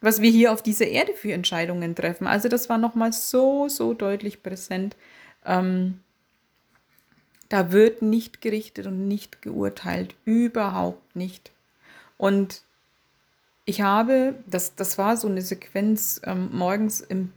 was 0.00 0.22
wir 0.22 0.30
hier 0.30 0.52
auf 0.52 0.62
dieser 0.62 0.86
Erde 0.86 1.12
für 1.14 1.32
Entscheidungen 1.32 1.94
treffen. 1.94 2.26
Also 2.26 2.48
das 2.48 2.68
war 2.68 2.78
nochmal 2.78 3.12
so, 3.12 3.68
so 3.68 3.92
deutlich 3.92 4.42
präsent. 4.42 4.96
Ähm, 5.44 6.00
da 7.48 7.70
wird 7.70 8.02
nicht 8.02 8.40
gerichtet 8.40 8.86
und 8.86 9.08
nicht 9.08 9.42
geurteilt. 9.42 10.14
Überhaupt 10.24 11.16
nicht. 11.16 11.52
Und 12.18 12.62
ich 13.66 13.80
habe, 13.80 14.36
das, 14.46 14.76
das 14.76 14.96
war 14.96 15.16
so 15.16 15.28
eine 15.28 15.42
Sequenz, 15.42 16.20
ähm, 16.24 16.48
morgens 16.52 17.00
im 17.00 17.32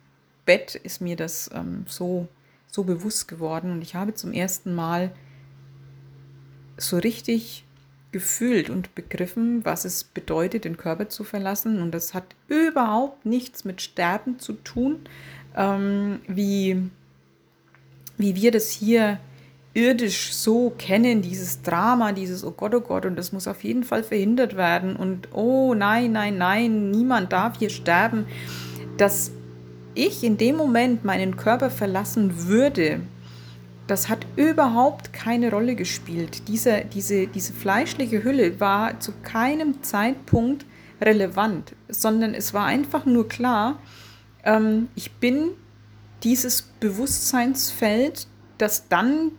Bett 0.45 0.75
ist 0.75 1.01
mir 1.01 1.15
das 1.15 1.49
ähm, 1.53 1.85
so, 1.87 2.27
so 2.67 2.83
bewusst 2.83 3.27
geworden. 3.27 3.71
Und 3.71 3.81
ich 3.81 3.95
habe 3.95 4.13
zum 4.13 4.31
ersten 4.31 4.73
Mal 4.73 5.11
so 6.77 6.97
richtig 6.97 7.65
gefühlt 8.11 8.69
und 8.69 8.95
begriffen, 8.95 9.65
was 9.65 9.85
es 9.85 10.03
bedeutet, 10.03 10.65
den 10.65 10.77
Körper 10.77 11.09
zu 11.09 11.23
verlassen. 11.23 11.81
Und 11.81 11.91
das 11.91 12.13
hat 12.13 12.35
überhaupt 12.47 13.25
nichts 13.25 13.65
mit 13.65 13.81
Sterben 13.81 14.39
zu 14.39 14.53
tun, 14.53 14.99
ähm, 15.55 16.21
wie, 16.27 16.89
wie 18.17 18.35
wir 18.35 18.51
das 18.51 18.69
hier 18.69 19.19
irdisch 19.73 20.33
so 20.33 20.71
kennen, 20.77 21.21
dieses 21.21 21.61
Drama, 21.61 22.11
dieses 22.11 22.43
Oh 22.43 22.51
Gott, 22.51 22.73
oh 22.73 22.81
Gott, 22.81 23.05
und 23.05 23.15
das 23.15 23.31
muss 23.31 23.47
auf 23.47 23.63
jeden 23.63 23.83
Fall 23.83 24.03
verhindert 24.03 24.55
werden. 24.55 24.95
Und 24.95 25.29
oh 25.33 25.73
nein, 25.73 26.11
nein, 26.11 26.37
nein, 26.37 26.91
niemand 26.91 27.31
darf 27.31 27.59
hier 27.59 27.69
sterben. 27.69 28.25
Dass 28.97 29.31
ich 29.93 30.23
in 30.23 30.37
dem 30.37 30.55
Moment 30.55 31.05
meinen 31.05 31.37
Körper 31.37 31.69
verlassen 31.69 32.47
würde, 32.47 33.01
das 33.87 34.07
hat 34.07 34.25
überhaupt 34.35 35.13
keine 35.13 35.49
Rolle 35.49 35.75
gespielt. 35.75 36.47
Diese, 36.47 36.83
diese, 36.93 37.27
diese 37.27 37.53
fleischliche 37.53 38.23
Hülle 38.23 38.59
war 38.59 38.99
zu 38.99 39.13
keinem 39.23 39.81
Zeitpunkt 39.81 40.65
relevant, 41.01 41.73
sondern 41.87 42.33
es 42.33 42.53
war 42.53 42.65
einfach 42.65 43.05
nur 43.05 43.27
klar, 43.27 43.79
ähm, 44.43 44.89
ich 44.95 45.11
bin 45.13 45.51
dieses 46.23 46.61
Bewusstseinsfeld, 46.79 48.27
das 48.57 48.89
dann 48.89 49.31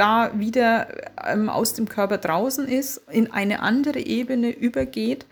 da 0.00 0.32
wieder 0.38 0.88
ähm, 1.26 1.50
aus 1.50 1.74
dem 1.74 1.88
Körper 1.88 2.18
draußen 2.18 2.66
ist, 2.66 3.02
in 3.10 3.30
eine 3.30 3.60
andere 3.60 3.98
Ebene 3.98 4.50
übergeht 4.50 5.26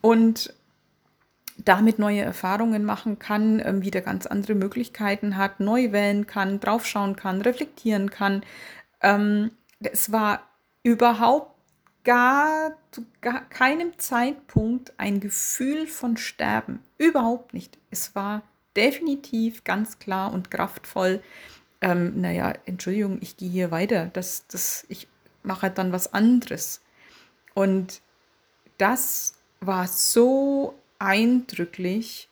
und 0.00 0.52
damit 1.56 2.00
neue 2.00 2.22
Erfahrungen 2.22 2.84
machen 2.84 3.20
kann, 3.20 3.62
ähm, 3.64 3.82
wieder 3.82 4.00
ganz 4.00 4.26
andere 4.26 4.54
Möglichkeiten 4.54 5.36
hat, 5.36 5.60
neu 5.60 5.92
wählen 5.92 6.26
kann, 6.26 6.58
draufschauen 6.58 7.14
kann, 7.14 7.40
reflektieren 7.40 8.10
kann. 8.10 8.42
Ähm, 9.00 9.52
es 9.78 10.10
war 10.10 10.42
überhaupt 10.82 11.54
gar 12.02 12.72
zu 12.90 13.06
gar 13.20 13.48
keinem 13.48 13.98
Zeitpunkt 13.98 14.92
ein 14.98 15.20
Gefühl 15.20 15.86
von 15.86 16.16
Sterben. 16.16 16.80
Überhaupt 16.98 17.54
nicht. 17.54 17.78
Es 17.90 18.14
war 18.16 18.42
definitiv 18.76 19.62
ganz 19.64 19.98
klar 20.00 20.32
und 20.32 20.50
kraftvoll. 20.50 21.22
Ähm, 21.84 22.18
naja, 22.22 22.54
Entschuldigung, 22.64 23.18
ich 23.20 23.36
gehe 23.36 23.50
hier 23.50 23.70
weiter. 23.70 24.06
Das, 24.14 24.46
das, 24.48 24.86
ich 24.88 25.06
mache 25.42 25.70
dann 25.70 25.92
was 25.92 26.14
anderes. 26.14 26.80
Und 27.52 28.00
das 28.78 29.34
war 29.60 29.86
so 29.86 30.74
eindrücklich, 30.98 32.30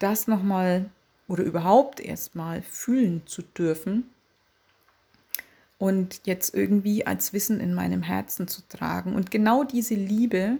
das 0.00 0.26
nochmal 0.26 0.90
oder 1.28 1.44
überhaupt 1.44 2.00
erstmal 2.00 2.62
fühlen 2.62 3.22
zu 3.26 3.42
dürfen 3.42 4.10
und 5.78 6.22
jetzt 6.24 6.56
irgendwie 6.56 7.06
als 7.06 7.32
Wissen 7.32 7.60
in 7.60 7.72
meinem 7.72 8.02
Herzen 8.02 8.48
zu 8.48 8.62
tragen. 8.68 9.14
Und 9.14 9.30
genau 9.30 9.62
diese 9.62 9.94
Liebe, 9.94 10.56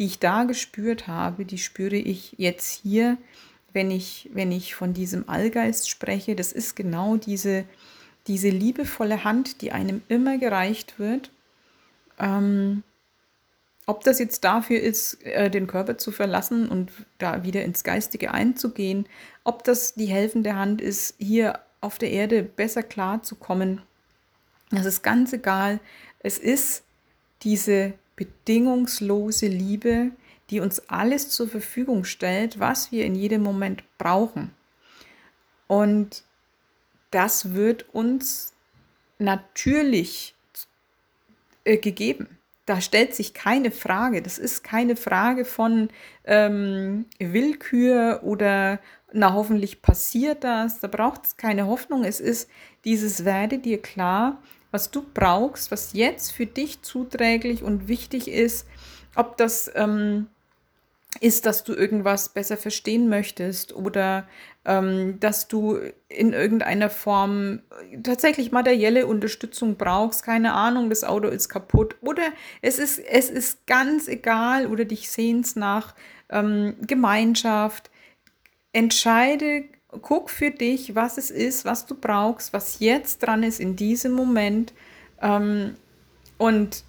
die 0.00 0.06
ich 0.06 0.18
da 0.18 0.42
gespürt 0.42 1.06
habe, 1.06 1.44
die 1.44 1.58
spüre 1.58 1.94
ich 1.94 2.34
jetzt 2.36 2.68
hier, 2.82 3.16
wenn 3.76 3.90
ich, 3.90 4.30
wenn 4.32 4.50
ich 4.52 4.74
von 4.74 4.94
diesem 4.94 5.28
Allgeist 5.28 5.90
spreche. 5.90 6.34
Das 6.34 6.50
ist 6.50 6.76
genau 6.76 7.18
diese, 7.18 7.66
diese 8.26 8.48
liebevolle 8.48 9.22
Hand, 9.22 9.60
die 9.60 9.70
einem 9.70 10.00
immer 10.08 10.38
gereicht 10.38 10.98
wird. 10.98 11.30
Ähm, 12.18 12.82
ob 13.84 14.02
das 14.02 14.18
jetzt 14.18 14.44
dafür 14.44 14.80
ist, 14.80 15.22
äh, 15.26 15.50
den 15.50 15.66
Körper 15.66 15.98
zu 15.98 16.10
verlassen 16.10 16.70
und 16.70 16.90
da 17.18 17.44
wieder 17.44 17.64
ins 17.64 17.84
Geistige 17.84 18.32
einzugehen, 18.32 19.06
ob 19.44 19.62
das 19.62 19.92
die 19.92 20.06
helfende 20.06 20.56
Hand 20.56 20.80
ist, 20.80 21.14
hier 21.18 21.60
auf 21.82 21.98
der 21.98 22.10
Erde 22.10 22.42
besser 22.42 22.82
klarzukommen, 22.82 23.82
das 24.70 24.86
ist 24.86 25.02
ganz 25.02 25.34
egal. 25.34 25.80
Es 26.20 26.38
ist 26.38 26.82
diese 27.42 27.92
bedingungslose 28.16 29.48
Liebe, 29.48 30.12
die 30.50 30.60
uns 30.60 30.88
alles 30.88 31.28
zur 31.30 31.48
Verfügung 31.48 32.04
stellt, 32.04 32.58
was 32.60 32.92
wir 32.92 33.04
in 33.04 33.14
jedem 33.14 33.42
Moment 33.42 33.82
brauchen. 33.98 34.52
Und 35.66 36.22
das 37.10 37.54
wird 37.54 37.86
uns 37.92 38.52
natürlich 39.18 40.34
äh, 41.64 41.78
gegeben 41.78 42.36
da 42.66 42.80
stellt 42.80 43.14
sich 43.14 43.32
keine 43.32 43.70
Frage. 43.70 44.20
Das 44.20 44.38
ist 44.38 44.64
keine 44.64 44.96
Frage 44.96 45.44
von 45.44 45.88
ähm, 46.24 47.06
Willkür 47.18 48.20
oder 48.24 48.80
na 49.12 49.32
hoffentlich 49.32 49.82
passiert 49.82 50.42
das. 50.42 50.80
Da 50.80 50.88
braucht 50.88 51.24
es 51.24 51.36
keine 51.36 51.68
Hoffnung. 51.68 52.04
Es 52.04 52.18
ist 52.18 52.50
dieses 52.84 53.24
werde 53.24 53.58
dir 53.58 53.80
klar, 53.80 54.42
was 54.72 54.90
du 54.90 55.06
brauchst, 55.14 55.70
was 55.70 55.92
jetzt 55.92 56.32
für 56.32 56.46
dich 56.46 56.82
zuträglich 56.82 57.62
und 57.62 57.86
wichtig 57.86 58.26
ist. 58.28 58.66
Ob 59.14 59.36
das 59.36 59.70
ähm, 59.76 60.26
ist, 61.20 61.46
dass 61.46 61.64
du 61.64 61.74
irgendwas 61.74 62.30
besser 62.30 62.56
verstehen 62.56 63.08
möchtest 63.08 63.74
oder 63.74 64.26
ähm, 64.64 65.18
dass 65.20 65.48
du 65.48 65.78
in 66.08 66.32
irgendeiner 66.32 66.90
Form 66.90 67.60
tatsächlich 68.02 68.52
materielle 68.52 69.06
Unterstützung 69.06 69.76
brauchst, 69.76 70.24
keine 70.24 70.52
Ahnung, 70.52 70.90
das 70.90 71.04
Auto 71.04 71.28
ist 71.28 71.48
kaputt 71.48 71.96
oder 72.00 72.24
es 72.62 72.78
ist, 72.78 72.98
es 72.98 73.30
ist 73.30 73.66
ganz 73.66 74.08
egal 74.08 74.66
oder 74.66 74.84
dich 74.84 75.08
sehnst 75.08 75.56
nach 75.56 75.94
ähm, 76.28 76.74
Gemeinschaft. 76.86 77.90
Entscheide, 78.72 79.64
guck 80.02 80.30
für 80.30 80.50
dich, 80.50 80.94
was 80.94 81.16
es 81.18 81.30
ist, 81.30 81.64
was 81.64 81.86
du 81.86 81.94
brauchst, 81.94 82.52
was 82.52 82.80
jetzt 82.80 83.22
dran 83.22 83.42
ist 83.42 83.60
in 83.60 83.76
diesem 83.76 84.12
Moment 84.12 84.72
ähm, 85.22 85.76
und 86.38 86.84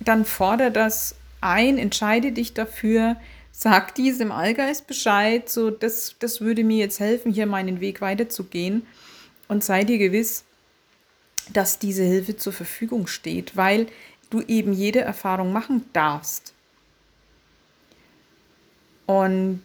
dann 0.00 0.24
fordere 0.24 0.70
das 0.70 1.16
ein, 1.40 1.78
entscheide 1.78 2.32
dich 2.32 2.54
dafür, 2.54 3.16
sag 3.52 3.94
diesem 3.94 4.32
Allgeist 4.32 4.86
Bescheid, 4.86 5.48
so 5.48 5.70
das, 5.70 6.16
das 6.18 6.40
würde 6.40 6.64
mir 6.64 6.78
jetzt 6.78 6.98
helfen, 6.98 7.32
hier 7.32 7.46
meinen 7.46 7.80
Weg 7.80 8.00
weiterzugehen 8.00 8.86
und 9.46 9.62
sei 9.62 9.84
dir 9.84 9.98
gewiss, 9.98 10.44
dass 11.52 11.78
diese 11.78 12.02
Hilfe 12.02 12.36
zur 12.36 12.52
Verfügung 12.52 13.06
steht, 13.06 13.56
weil 13.56 13.86
du 14.30 14.40
eben 14.40 14.72
jede 14.72 15.00
Erfahrung 15.00 15.52
machen 15.52 15.84
darfst. 15.92 16.54
Und 19.06 19.62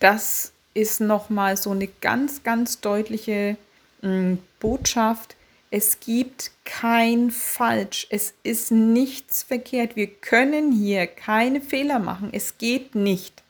das 0.00 0.52
ist 0.74 1.00
nochmal 1.00 1.56
so 1.56 1.70
eine 1.70 1.86
ganz, 1.86 2.42
ganz 2.42 2.80
deutliche 2.80 3.56
hm, 4.02 4.38
Botschaft, 4.58 5.36
es 5.76 5.98
gibt 5.98 6.52
kein 6.64 7.32
Falsch. 7.32 8.06
Es 8.08 8.34
ist 8.44 8.70
nichts 8.70 9.42
verkehrt. 9.42 9.96
Wir 9.96 10.06
können 10.06 10.70
hier 10.70 11.08
keine 11.08 11.60
Fehler 11.60 11.98
machen. 11.98 12.28
Es 12.30 12.58
geht 12.58 12.94
nicht. 12.94 13.42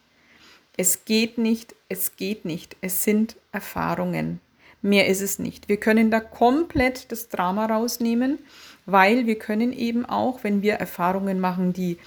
Es 0.74 1.04
geht 1.04 1.36
nicht. 1.36 1.74
Es 1.90 2.16
geht 2.16 2.46
nicht. 2.46 2.78
Es 2.80 3.04
sind 3.04 3.36
Erfahrungen. 3.52 4.40
Mehr 4.80 5.06
ist 5.06 5.20
es 5.20 5.38
nicht. 5.38 5.68
Wir 5.68 5.76
können 5.76 6.10
da 6.10 6.18
komplett 6.18 7.12
das 7.12 7.28
Drama 7.28 7.66
rausnehmen, 7.66 8.38
weil 8.86 9.26
wir 9.26 9.38
können 9.38 9.74
eben 9.74 10.06
auch, 10.06 10.44
wenn 10.44 10.62
wir 10.62 10.76
Erfahrungen 10.76 11.40
machen, 11.40 11.74
die 11.74 11.98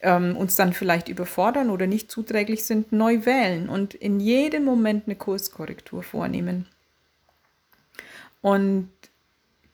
ähm, 0.00 0.34
uns 0.34 0.56
dann 0.56 0.72
vielleicht 0.72 1.10
überfordern 1.10 1.68
oder 1.68 1.86
nicht 1.86 2.10
zuträglich 2.10 2.64
sind, 2.64 2.90
neu 2.92 3.26
wählen 3.26 3.68
und 3.68 3.92
in 3.92 4.18
jedem 4.18 4.64
Moment 4.64 5.02
eine 5.04 5.16
Kurskorrektur 5.16 6.02
vornehmen. 6.02 6.66
Und 8.40 8.88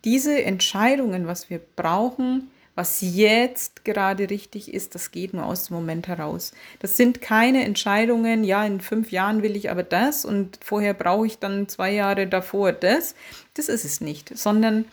diese 0.05 0.45
Entscheidungen, 0.45 1.27
was 1.27 1.51
wir 1.51 1.61
brauchen, 1.77 2.51
was 2.75 3.01
jetzt 3.01 3.85
gerade 3.85 4.31
richtig 4.31 4.73
ist, 4.73 4.95
das 4.95 5.13
geht 5.13 5.33
nur 5.33 5.47
aus 5.47 5.67
dem 5.67 5.77
Moment 5.77 6.09
heraus. 6.09 6.53
Das 6.81 6.97
sind 6.97 7.21
keine 7.21 7.65
Entscheidungen, 7.65 8.43
ja, 8.43 8.67
in 8.67 8.81
fünf 8.81 9.13
Jahren 9.13 9.43
will 9.43 9.55
ich 9.55 9.71
aber 9.71 9.85
das 9.85 10.25
und 10.25 10.59
vorher 10.63 10.93
brauche 10.93 11.27
ich 11.27 11.39
dann 11.39 11.69
zwei 11.69 11.93
Jahre 11.93 12.27
davor 12.27 12.73
das. 12.73 13.15
Das 13.55 13.69
ist 13.69 13.85
es 13.85 14.01
nicht, 14.01 14.37
sondern 14.37 14.87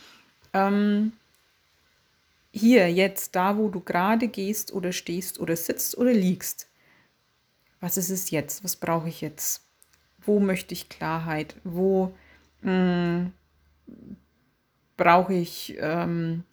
ähm, 0.53 1.13
hier, 2.51 2.91
jetzt, 2.91 3.35
da, 3.35 3.57
wo 3.57 3.69
du 3.69 3.79
gerade 3.79 4.27
gehst 4.27 4.71
oder 4.73 4.91
stehst 4.91 5.39
oder 5.39 5.55
sitzt 5.55 5.97
oder 5.97 6.13
liegst. 6.13 6.67
Was 7.79 7.97
ist 7.97 8.11
es 8.11 8.29
jetzt? 8.29 8.63
Was 8.63 8.75
brauche 8.75 9.09
ich 9.09 9.21
jetzt? 9.21 9.63
Wo 10.23 10.39
möchte 10.39 10.73
ich 10.73 10.87
Klarheit? 10.87 11.55
Wo 11.63 12.13
hm, 12.61 13.31
brauche 15.01 15.33
ich 15.33 15.75
ähm, 15.79 16.43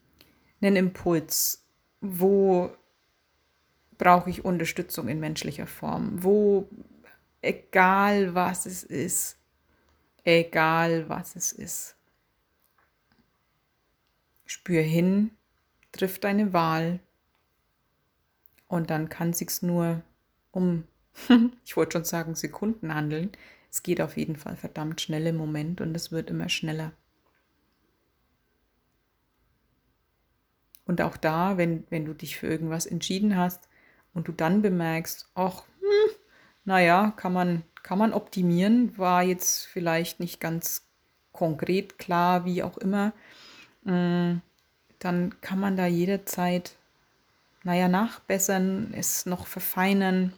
einen 0.62 0.76
Impuls? 0.76 1.66
Wo 2.00 2.74
brauche 3.98 4.30
ich 4.30 4.42
Unterstützung 4.42 5.08
in 5.08 5.20
menschlicher 5.20 5.66
Form? 5.66 6.22
Wo, 6.24 6.66
egal 7.42 8.34
was 8.34 8.64
es 8.64 8.84
ist, 8.84 9.36
egal 10.24 11.10
was 11.10 11.36
es 11.36 11.52
ist, 11.52 11.96
spür 14.46 14.80
hin, 14.80 15.32
triff 15.92 16.18
deine 16.18 16.54
Wahl 16.54 17.00
und 18.66 18.88
dann 18.88 19.10
kann 19.10 19.34
sich's 19.34 19.60
nur 19.60 20.00
um, 20.52 20.84
ich 21.66 21.76
wollte 21.76 21.98
schon 21.98 22.04
sagen, 22.06 22.34
Sekunden 22.34 22.94
handeln. 22.94 23.30
Es 23.70 23.82
geht 23.82 24.00
auf 24.00 24.16
jeden 24.16 24.36
Fall 24.36 24.56
verdammt 24.56 25.02
schnell 25.02 25.26
im 25.26 25.36
Moment 25.36 25.82
und 25.82 25.94
es 25.94 26.12
wird 26.12 26.30
immer 26.30 26.48
schneller. 26.48 26.92
Und 30.88 31.02
auch 31.02 31.18
da, 31.18 31.58
wenn, 31.58 31.84
wenn 31.90 32.06
du 32.06 32.14
dich 32.14 32.38
für 32.38 32.48
irgendwas 32.48 32.86
entschieden 32.86 33.36
hast 33.36 33.68
und 34.14 34.26
du 34.26 34.32
dann 34.32 34.62
bemerkst, 34.62 35.28
ach, 35.34 35.62
hm, 35.80 36.14
naja, 36.64 37.12
kann 37.14 37.34
man, 37.34 37.62
kann 37.82 37.98
man 37.98 38.14
optimieren, 38.14 38.96
war 38.96 39.22
jetzt 39.22 39.66
vielleicht 39.66 40.18
nicht 40.18 40.40
ganz 40.40 40.88
konkret 41.32 41.98
klar, 41.98 42.46
wie 42.46 42.62
auch 42.62 42.78
immer, 42.78 43.12
hm, 43.84 44.40
dann 44.98 45.40
kann 45.42 45.60
man 45.60 45.76
da 45.76 45.86
jederzeit, 45.86 46.74
naja, 47.64 47.88
nachbessern, 47.88 48.94
es 48.96 49.26
noch 49.26 49.46
verfeinern 49.46 50.32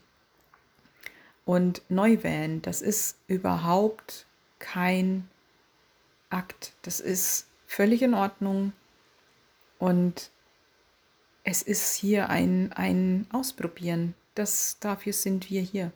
und 1.45 1.83
neu 1.89 2.25
wählen. 2.25 2.61
Das 2.61 2.83
ist 2.83 3.19
überhaupt 3.29 4.27
kein 4.59 5.29
Akt. 6.29 6.73
Das 6.83 6.99
ist 6.99 7.47
völlig 7.67 8.03
in 8.03 8.15
Ordnung. 8.15 8.73
Und 9.79 10.33
es 11.45 11.63
ist 11.63 11.95
hier 11.97 12.29
ein, 12.29 12.73
ein 12.73 13.27
Ausprobieren. 13.33 14.15
Das, 14.35 14.79
dafür 14.81 15.13
sind 15.13 15.51
wir 15.51 15.63
hier. 15.63 15.93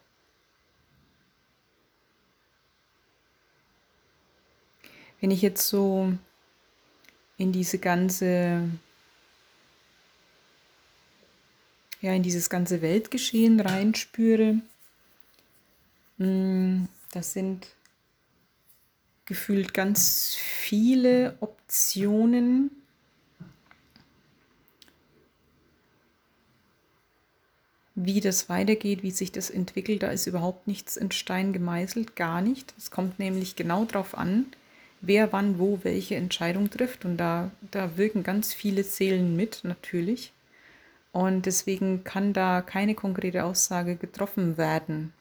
Wenn 5.20 5.30
ich 5.30 5.42
jetzt 5.42 5.68
so 5.68 6.12
in 7.38 7.52
diese 7.52 7.78
ganze, 7.78 8.68
ja, 12.00 12.12
in 12.12 12.22
dieses 12.22 12.50
ganze 12.50 12.82
Weltgeschehen 12.82 13.60
reinspüre, 13.60 14.60
mm, 16.18 16.84
das 17.12 17.32
sind 17.32 17.68
gefühlt 19.24 19.72
ganz 19.72 20.36
viele 20.36 21.36
Optionen, 21.40 22.70
wie 28.06 28.20
das 28.20 28.48
weitergeht, 28.48 29.02
wie 29.02 29.10
sich 29.10 29.32
das 29.32 29.50
entwickelt, 29.50 30.02
da 30.02 30.08
ist 30.08 30.26
überhaupt 30.26 30.66
nichts 30.66 30.96
in 30.96 31.10
Stein 31.10 31.52
gemeißelt, 31.52 32.16
gar 32.16 32.40
nicht. 32.40 32.74
Es 32.78 32.90
kommt 32.90 33.18
nämlich 33.18 33.56
genau 33.56 33.84
darauf 33.84 34.16
an, 34.16 34.46
wer 35.00 35.32
wann 35.32 35.58
wo 35.58 35.80
welche 35.82 36.16
Entscheidung 36.16 36.70
trifft. 36.70 37.04
Und 37.04 37.16
da, 37.16 37.50
da 37.70 37.96
wirken 37.96 38.22
ganz 38.22 38.52
viele 38.52 38.84
Seelen 38.84 39.36
mit, 39.36 39.60
natürlich. 39.62 40.32
Und 41.12 41.46
deswegen 41.46 42.04
kann 42.04 42.32
da 42.32 42.60
keine 42.62 42.94
konkrete 42.94 43.44
Aussage 43.44 43.96
getroffen 43.96 44.56
werden. 44.56 45.12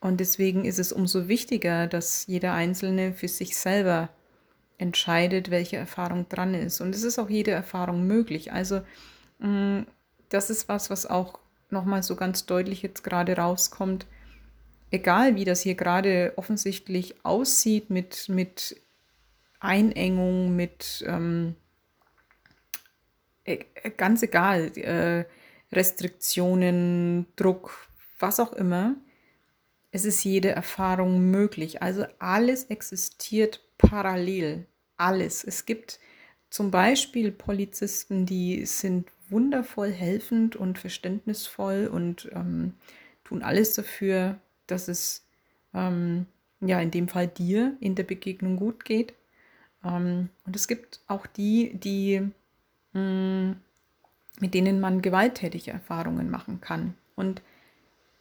Und 0.00 0.20
deswegen 0.20 0.64
ist 0.64 0.78
es 0.78 0.92
umso 0.92 1.28
wichtiger, 1.28 1.86
dass 1.86 2.26
jeder 2.26 2.54
Einzelne 2.54 3.12
für 3.12 3.28
sich 3.28 3.56
selber 3.56 4.08
entscheidet, 4.78 5.50
welche 5.50 5.76
Erfahrung 5.76 6.28
dran 6.28 6.54
ist. 6.54 6.80
Und 6.80 6.94
es 6.94 7.04
ist 7.04 7.18
auch 7.18 7.30
jede 7.30 7.52
Erfahrung 7.52 8.06
möglich. 8.06 8.52
Also 8.52 8.82
mh, 9.38 9.48
mm, 9.48 9.86
das 10.32 10.50
ist 10.50 10.68
was, 10.68 10.90
was 10.90 11.06
auch 11.06 11.38
nochmal 11.70 12.02
so 12.02 12.16
ganz 12.16 12.46
deutlich 12.46 12.82
jetzt 12.82 13.02
gerade 13.02 13.36
rauskommt. 13.36 14.06
Egal, 14.90 15.36
wie 15.36 15.44
das 15.44 15.62
hier 15.62 15.74
gerade 15.74 16.32
offensichtlich 16.36 17.24
aussieht 17.24 17.90
mit, 17.90 18.28
mit 18.28 18.80
Einengung, 19.58 20.54
mit 20.54 21.04
ähm, 21.06 21.56
e, 23.44 23.60
e, 23.82 23.90
ganz 23.96 24.22
egal, 24.22 24.76
äh, 24.76 25.24
Restriktionen, 25.74 27.26
Druck, 27.36 27.86
was 28.18 28.38
auch 28.38 28.52
immer, 28.52 28.94
es 29.92 30.04
ist 30.04 30.24
jede 30.24 30.50
Erfahrung 30.50 31.30
möglich. 31.30 31.82
Also 31.82 32.04
alles 32.18 32.64
existiert 32.64 33.62
parallel. 33.78 34.66
Alles. 34.96 35.44
Es 35.44 35.66
gibt 35.66 35.98
zum 36.50 36.70
Beispiel 36.70 37.32
Polizisten, 37.32 38.26
die 38.26 38.64
sind 38.66 39.08
wundervoll 39.32 39.90
helfend 39.90 40.54
und 40.56 40.78
verständnisvoll 40.78 41.88
und 41.92 42.30
ähm, 42.32 42.74
tun 43.24 43.42
alles 43.42 43.74
dafür, 43.74 44.38
dass 44.66 44.88
es 44.88 45.24
ähm, 45.74 46.26
ja 46.60 46.80
in 46.80 46.90
dem 46.90 47.08
Fall 47.08 47.26
dir 47.26 47.76
in 47.80 47.94
der 47.94 48.04
Begegnung 48.04 48.56
gut 48.56 48.84
geht. 48.84 49.14
Ähm, 49.84 50.28
und 50.46 50.54
es 50.54 50.68
gibt 50.68 51.00
auch 51.08 51.26
die, 51.26 51.74
die 51.74 52.22
mh, 52.92 53.00
mm, 53.00 53.56
mit 54.40 54.54
denen 54.54 54.80
man 54.80 55.02
gewalttätige 55.02 55.70
Erfahrungen 55.70 56.30
machen 56.30 56.60
kann. 56.60 56.94
Und 57.16 57.42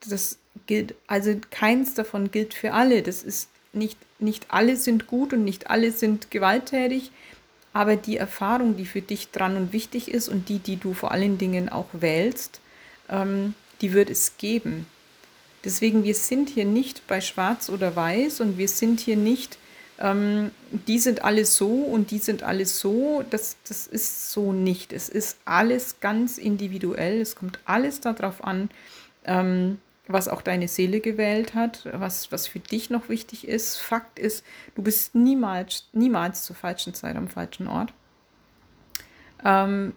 das 0.07 0.39
gilt, 0.65 0.95
also 1.07 1.35
keins 1.49 1.93
davon 1.93 2.31
gilt 2.31 2.53
für 2.53 2.73
alle. 2.73 3.01
Das 3.01 3.23
ist 3.23 3.49
nicht, 3.73 3.97
nicht 4.19 4.45
alle 4.49 4.75
sind 4.75 5.07
gut 5.07 5.33
und 5.33 5.43
nicht 5.43 5.69
alle 5.69 5.91
sind 5.91 6.31
gewalttätig. 6.31 7.11
Aber 7.73 7.95
die 7.95 8.17
Erfahrung, 8.17 8.75
die 8.75 8.85
für 8.85 9.01
dich 9.01 9.31
dran 9.31 9.55
und 9.55 9.73
wichtig 9.73 10.11
ist 10.11 10.27
und 10.27 10.49
die, 10.49 10.59
die 10.59 10.77
du 10.77 10.93
vor 10.93 11.11
allen 11.11 11.37
Dingen 11.37 11.69
auch 11.69 11.87
wählst, 11.93 12.59
ähm, 13.09 13.53
die 13.81 13.93
wird 13.93 14.09
es 14.09 14.37
geben. 14.37 14.87
Deswegen, 15.63 16.03
wir 16.03 16.15
sind 16.15 16.49
hier 16.49 16.65
nicht 16.65 17.05
bei 17.07 17.21
Schwarz 17.21 17.69
oder 17.69 17.95
Weiß 17.95 18.41
und 18.41 18.57
wir 18.57 18.67
sind 18.67 18.99
hier 18.99 19.15
nicht, 19.15 19.57
ähm, 19.99 20.51
die 20.87 20.99
sind 20.99 21.23
alle 21.23 21.45
so 21.45 21.67
und 21.67 22.11
die 22.11 22.17
sind 22.17 22.43
alle 22.43 22.65
so. 22.65 23.23
Das, 23.29 23.57
das 23.67 23.85
ist 23.87 24.31
so 24.31 24.51
nicht. 24.51 24.91
Es 24.91 25.07
ist 25.07 25.37
alles 25.45 25.99
ganz 25.99 26.37
individuell. 26.39 27.21
Es 27.21 27.35
kommt 27.35 27.59
alles 27.65 28.01
darauf 28.01 28.43
an, 28.43 28.69
ähm, 29.25 29.79
was 30.13 30.27
auch 30.27 30.41
deine 30.41 30.67
Seele 30.67 30.99
gewählt 30.99 31.53
hat, 31.53 31.87
was, 31.91 32.31
was 32.31 32.47
für 32.47 32.59
dich 32.59 32.89
noch 32.89 33.09
wichtig 33.09 33.47
ist. 33.47 33.77
Fakt 33.77 34.19
ist, 34.19 34.45
du 34.75 34.81
bist 34.81 35.15
niemals, 35.15 35.89
niemals 35.93 36.43
zur 36.43 36.55
falschen 36.55 36.93
Zeit 36.93 37.15
am 37.15 37.27
falschen 37.27 37.67
Ort. 37.67 37.93
Ähm, 39.43 39.93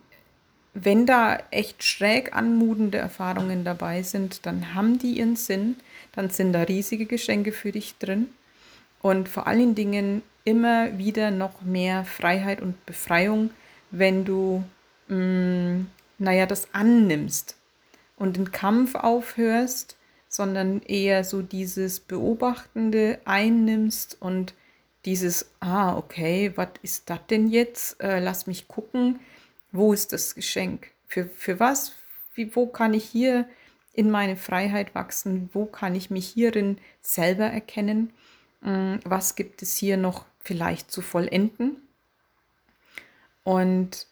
wenn 0.75 1.07
da 1.07 1.39
echt 1.51 1.85
schräg 1.85 2.35
anmutende 2.35 2.99
Erfahrungen 2.99 3.65
dabei 3.65 4.03
sind, 4.03 4.45
dann 4.45 4.75
haben 4.75 4.99
die 4.99 5.19
ihren 5.19 5.37
Sinn, 5.37 5.77
dann 6.13 6.31
sind 6.31 6.53
da 6.53 6.63
riesige 6.63 7.07
Geschenke 7.07 7.53
für 7.53 7.71
dich 7.71 7.97
drin 7.99 8.29
und 9.01 9.29
vor 9.29 9.47
allen 9.47 9.75
Dingen 9.75 10.23
immer 10.45 10.99
wieder 10.99 11.31
noch 11.31 11.63
mehr 11.63 12.05
Freiheit 12.05 12.61
und 12.61 12.85
Befreiung, 12.87 13.51
wenn 13.91 14.25
du, 14.25 14.65
mh, 15.09 15.17
mm, 15.17 15.87
naja, 16.19 16.47
das 16.47 16.73
annimmst 16.75 17.57
und 18.17 18.37
den 18.37 18.51
Kampf 18.51 18.95
aufhörst, 18.95 19.97
sondern 20.35 20.83
eher 20.83 21.23
so 21.23 21.43
dieses 21.43 22.01
Beobachtende 22.01 23.21
einnimmst 23.25 24.17
und 24.21 24.55
dieses, 25.05 25.51
ah, 25.61 25.97
okay, 25.97 26.53
was 26.57 26.71
ist 26.83 27.09
das 27.09 27.21
denn 27.31 27.47
jetzt? 27.47 28.03
Äh, 28.03 28.19
lass 28.19 28.49
mich 28.49 28.67
gucken, 28.67 29.21
wo 29.71 29.93
ist 29.93 30.13
das 30.13 30.35
Geschenk? 30.35 30.91
Für, 31.07 31.27
für 31.27 31.61
was? 31.61 31.93
Wie, 32.35 32.57
wo 32.57 32.67
kann 32.67 32.95
ich 32.95 33.05
hier 33.05 33.49
in 33.93 34.11
meine 34.11 34.37
Freiheit 34.37 34.97
wachsen? 34.97 35.51
Wo 35.53 35.67
kann 35.67 35.95
ich 35.95 36.11
mich 36.11 36.27
hierin 36.27 36.79
selber 37.01 37.45
erkennen? 37.45 38.13
Mm, 38.61 38.97
was 39.05 39.37
gibt 39.37 39.63
es 39.63 39.77
hier 39.77 39.97
noch 39.97 40.25
vielleicht 40.41 40.91
zu 40.91 41.01
vollenden? 41.01 41.77
Und 43.45 44.09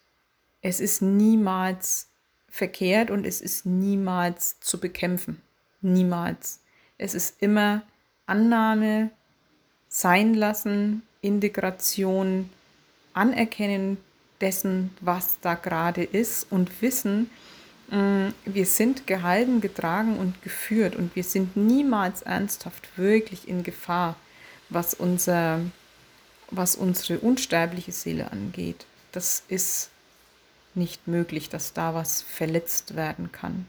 es 0.60 0.78
ist 0.78 1.02
niemals 1.02 2.10
verkehrt 2.48 3.10
und 3.10 3.26
es 3.26 3.40
ist 3.40 3.66
niemals 3.66 4.60
zu 4.60 4.78
bekämpfen. 4.78 5.42
Niemals. 5.82 6.60
Es 6.98 7.14
ist 7.14 7.42
immer 7.42 7.82
Annahme, 8.26 9.10
sein 9.88 10.34
lassen, 10.34 11.02
Integration, 11.20 12.48
Anerkennen 13.12 13.98
dessen, 14.40 14.90
was 15.00 15.38
da 15.40 15.54
gerade 15.54 16.02
ist 16.02 16.50
und 16.50 16.80
wissen, 16.80 17.30
mm, 17.90 18.28
wir 18.46 18.66
sind 18.66 19.06
gehalten, 19.06 19.60
getragen 19.60 20.16
und 20.16 20.40
geführt 20.42 20.96
und 20.96 21.14
wir 21.14 21.24
sind 21.24 21.56
niemals 21.56 22.22
ernsthaft 22.22 22.96
wirklich 22.96 23.48
in 23.48 23.62
Gefahr, 23.62 24.16
was, 24.70 24.94
unser, 24.94 25.60
was 26.50 26.74
unsere 26.74 27.20
unsterbliche 27.20 27.92
Seele 27.92 28.32
angeht. 28.32 28.86
Das 29.12 29.44
ist 29.48 29.90
nicht 30.74 31.06
möglich, 31.06 31.50
dass 31.50 31.74
da 31.74 31.94
was 31.94 32.22
verletzt 32.22 32.96
werden 32.96 33.30
kann. 33.30 33.66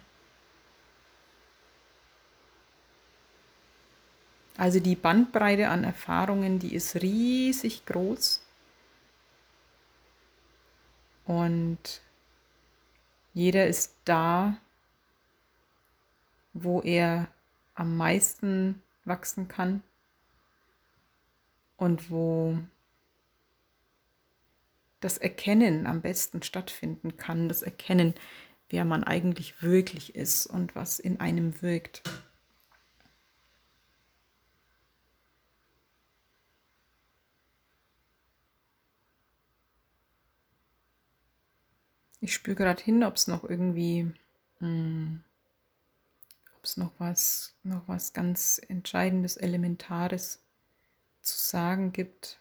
Also 4.57 4.79
die 4.79 4.95
Bandbreite 4.95 5.69
an 5.69 5.83
Erfahrungen, 5.83 6.59
die 6.59 6.75
ist 6.75 6.95
riesig 6.95 7.85
groß. 7.85 8.41
Und 11.25 12.01
jeder 13.33 13.67
ist 13.67 13.95
da, 14.05 14.57
wo 16.53 16.81
er 16.81 17.27
am 17.73 17.97
meisten 17.97 18.81
wachsen 19.05 19.47
kann 19.47 19.81
und 21.77 22.11
wo 22.11 22.59
das 24.99 25.17
Erkennen 25.17 25.87
am 25.87 26.01
besten 26.01 26.43
stattfinden 26.43 27.17
kann, 27.17 27.49
das 27.49 27.61
Erkennen, 27.61 28.13
wer 28.69 28.85
man 28.85 29.03
eigentlich 29.03 29.61
wirklich 29.61 30.15
ist 30.15 30.45
und 30.45 30.75
was 30.75 30.99
in 30.99 31.19
einem 31.19 31.61
wirkt. 31.61 32.03
Ich 42.23 42.33
spüre 42.33 42.55
gerade 42.55 42.81
hin, 42.81 43.03
ob 43.03 43.17
es 43.17 43.27
noch 43.27 43.43
irgendwie, 43.43 44.09
hm, 44.59 45.25
ob 46.55 46.63
es 46.63 46.77
noch 46.77 46.93
was, 46.97 47.53
noch 47.63 47.85
was 47.89 48.13
ganz 48.13 48.61
Entscheidendes, 48.65 49.35
Elementares 49.35 50.41
zu 51.21 51.37
sagen 51.37 51.91
gibt. 51.91 52.39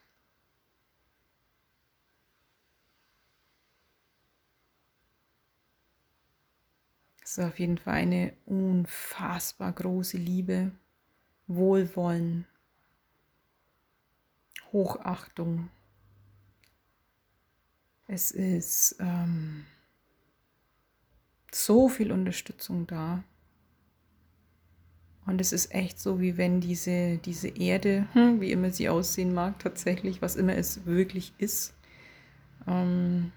Es 7.25 7.39
ist 7.39 7.45
auf 7.45 7.59
jeden 7.59 7.79
Fall 7.79 7.95
eine 7.95 8.35
unfassbar 8.47 9.73
große 9.73 10.17
Liebe, 10.17 10.71
Wohlwollen, 11.49 12.47
Hochachtung. 14.71 15.71
Es 18.13 18.31
ist 18.31 18.97
ähm, 19.01 19.65
so 21.51 21.89
viel 21.89 22.13
Unterstützung 22.13 22.87
da. 22.87 23.25
Und 25.25 25.41
es 25.41 25.51
ist 25.55 25.73
echt 25.73 25.99
so, 25.99 26.21
wie 26.21 26.37
wenn 26.37 26.61
diese, 26.61 27.17
diese 27.17 27.49
Erde, 27.49 28.07
hm, 28.13 28.43
wie 28.43 28.53
immer 28.53 28.71
sie 28.71 28.91
aussehen 28.91 29.33
mag, 29.33 29.59
tatsächlich, 29.61 30.21
was 30.21 30.37
immer 30.37 30.55
es 30.55 30.85
wirklich 30.85 31.33
ist, 31.39 31.73
ähm, 32.67 33.33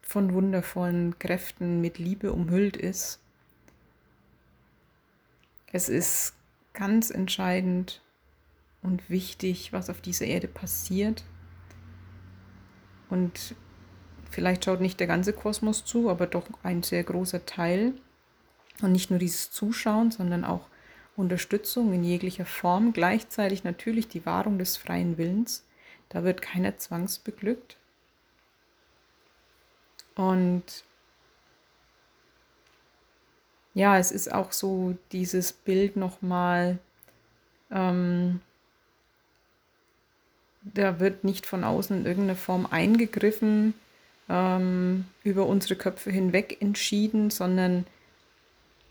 von 0.00 0.32
wundervollen 0.32 1.18
Kräften 1.18 1.82
mit 1.82 1.98
Liebe 1.98 2.32
umhüllt 2.32 2.78
ist. 2.78 3.20
Es 5.72 5.90
ist 5.90 6.32
ganz 6.72 7.10
entscheidend 7.10 8.00
und 8.80 9.10
wichtig, 9.10 9.74
was 9.74 9.90
auf 9.90 10.00
dieser 10.00 10.24
Erde 10.24 10.48
passiert. 10.48 11.22
Und 13.10 13.54
vielleicht 14.30 14.64
schaut 14.64 14.80
nicht 14.80 15.00
der 15.00 15.06
ganze 15.06 15.32
Kosmos 15.32 15.84
zu, 15.84 16.10
aber 16.10 16.26
doch 16.26 16.46
ein 16.62 16.82
sehr 16.82 17.04
großer 17.04 17.46
Teil. 17.46 17.94
Und 18.82 18.92
nicht 18.92 19.10
nur 19.10 19.18
dieses 19.18 19.50
Zuschauen, 19.50 20.10
sondern 20.10 20.44
auch 20.44 20.66
Unterstützung 21.16 21.92
in 21.92 22.02
jeglicher 22.02 22.46
Form. 22.46 22.92
Gleichzeitig 22.92 23.64
natürlich 23.64 24.08
die 24.08 24.26
Wahrung 24.26 24.58
des 24.58 24.76
freien 24.76 25.16
Willens. 25.18 25.64
Da 26.08 26.24
wird 26.24 26.42
keiner 26.42 26.76
zwangsbeglückt. 26.76 27.76
Und 30.16 30.84
ja, 33.74 33.98
es 33.98 34.12
ist 34.12 34.32
auch 34.32 34.52
so 34.52 34.96
dieses 35.10 35.52
Bild 35.52 35.96
nochmal, 35.96 36.78
ähm, 37.70 38.40
da 40.64 40.98
wird 41.00 41.24
nicht 41.24 41.46
von 41.46 41.64
außen 41.64 41.98
in 41.98 42.06
irgendeiner 42.06 42.36
Form 42.36 42.66
eingegriffen, 42.66 43.74
ähm, 44.28 45.04
über 45.22 45.46
unsere 45.46 45.76
Köpfe 45.76 46.10
hinweg 46.10 46.58
entschieden, 46.60 47.30
sondern 47.30 47.86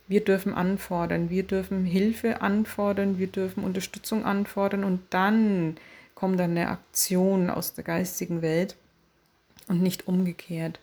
wir 0.08 0.24
dürfen 0.24 0.54
anfordern, 0.54 1.30
wir 1.30 1.44
dürfen 1.44 1.86
Hilfe 1.86 2.42
anfordern, 2.42 3.18
wir 3.18 3.28
dürfen 3.28 3.64
Unterstützung 3.64 4.26
anfordern 4.26 4.84
und 4.84 5.02
dann 5.10 5.78
kommt 6.14 6.40
dann 6.40 6.52
eine 6.52 6.70
Aktion 6.70 7.50
aus 7.50 7.74
der 7.74 7.84
geistigen 7.84 8.42
Welt 8.42 8.76
und 9.68 9.82
nicht 9.82 10.08
umgekehrt. 10.08 10.80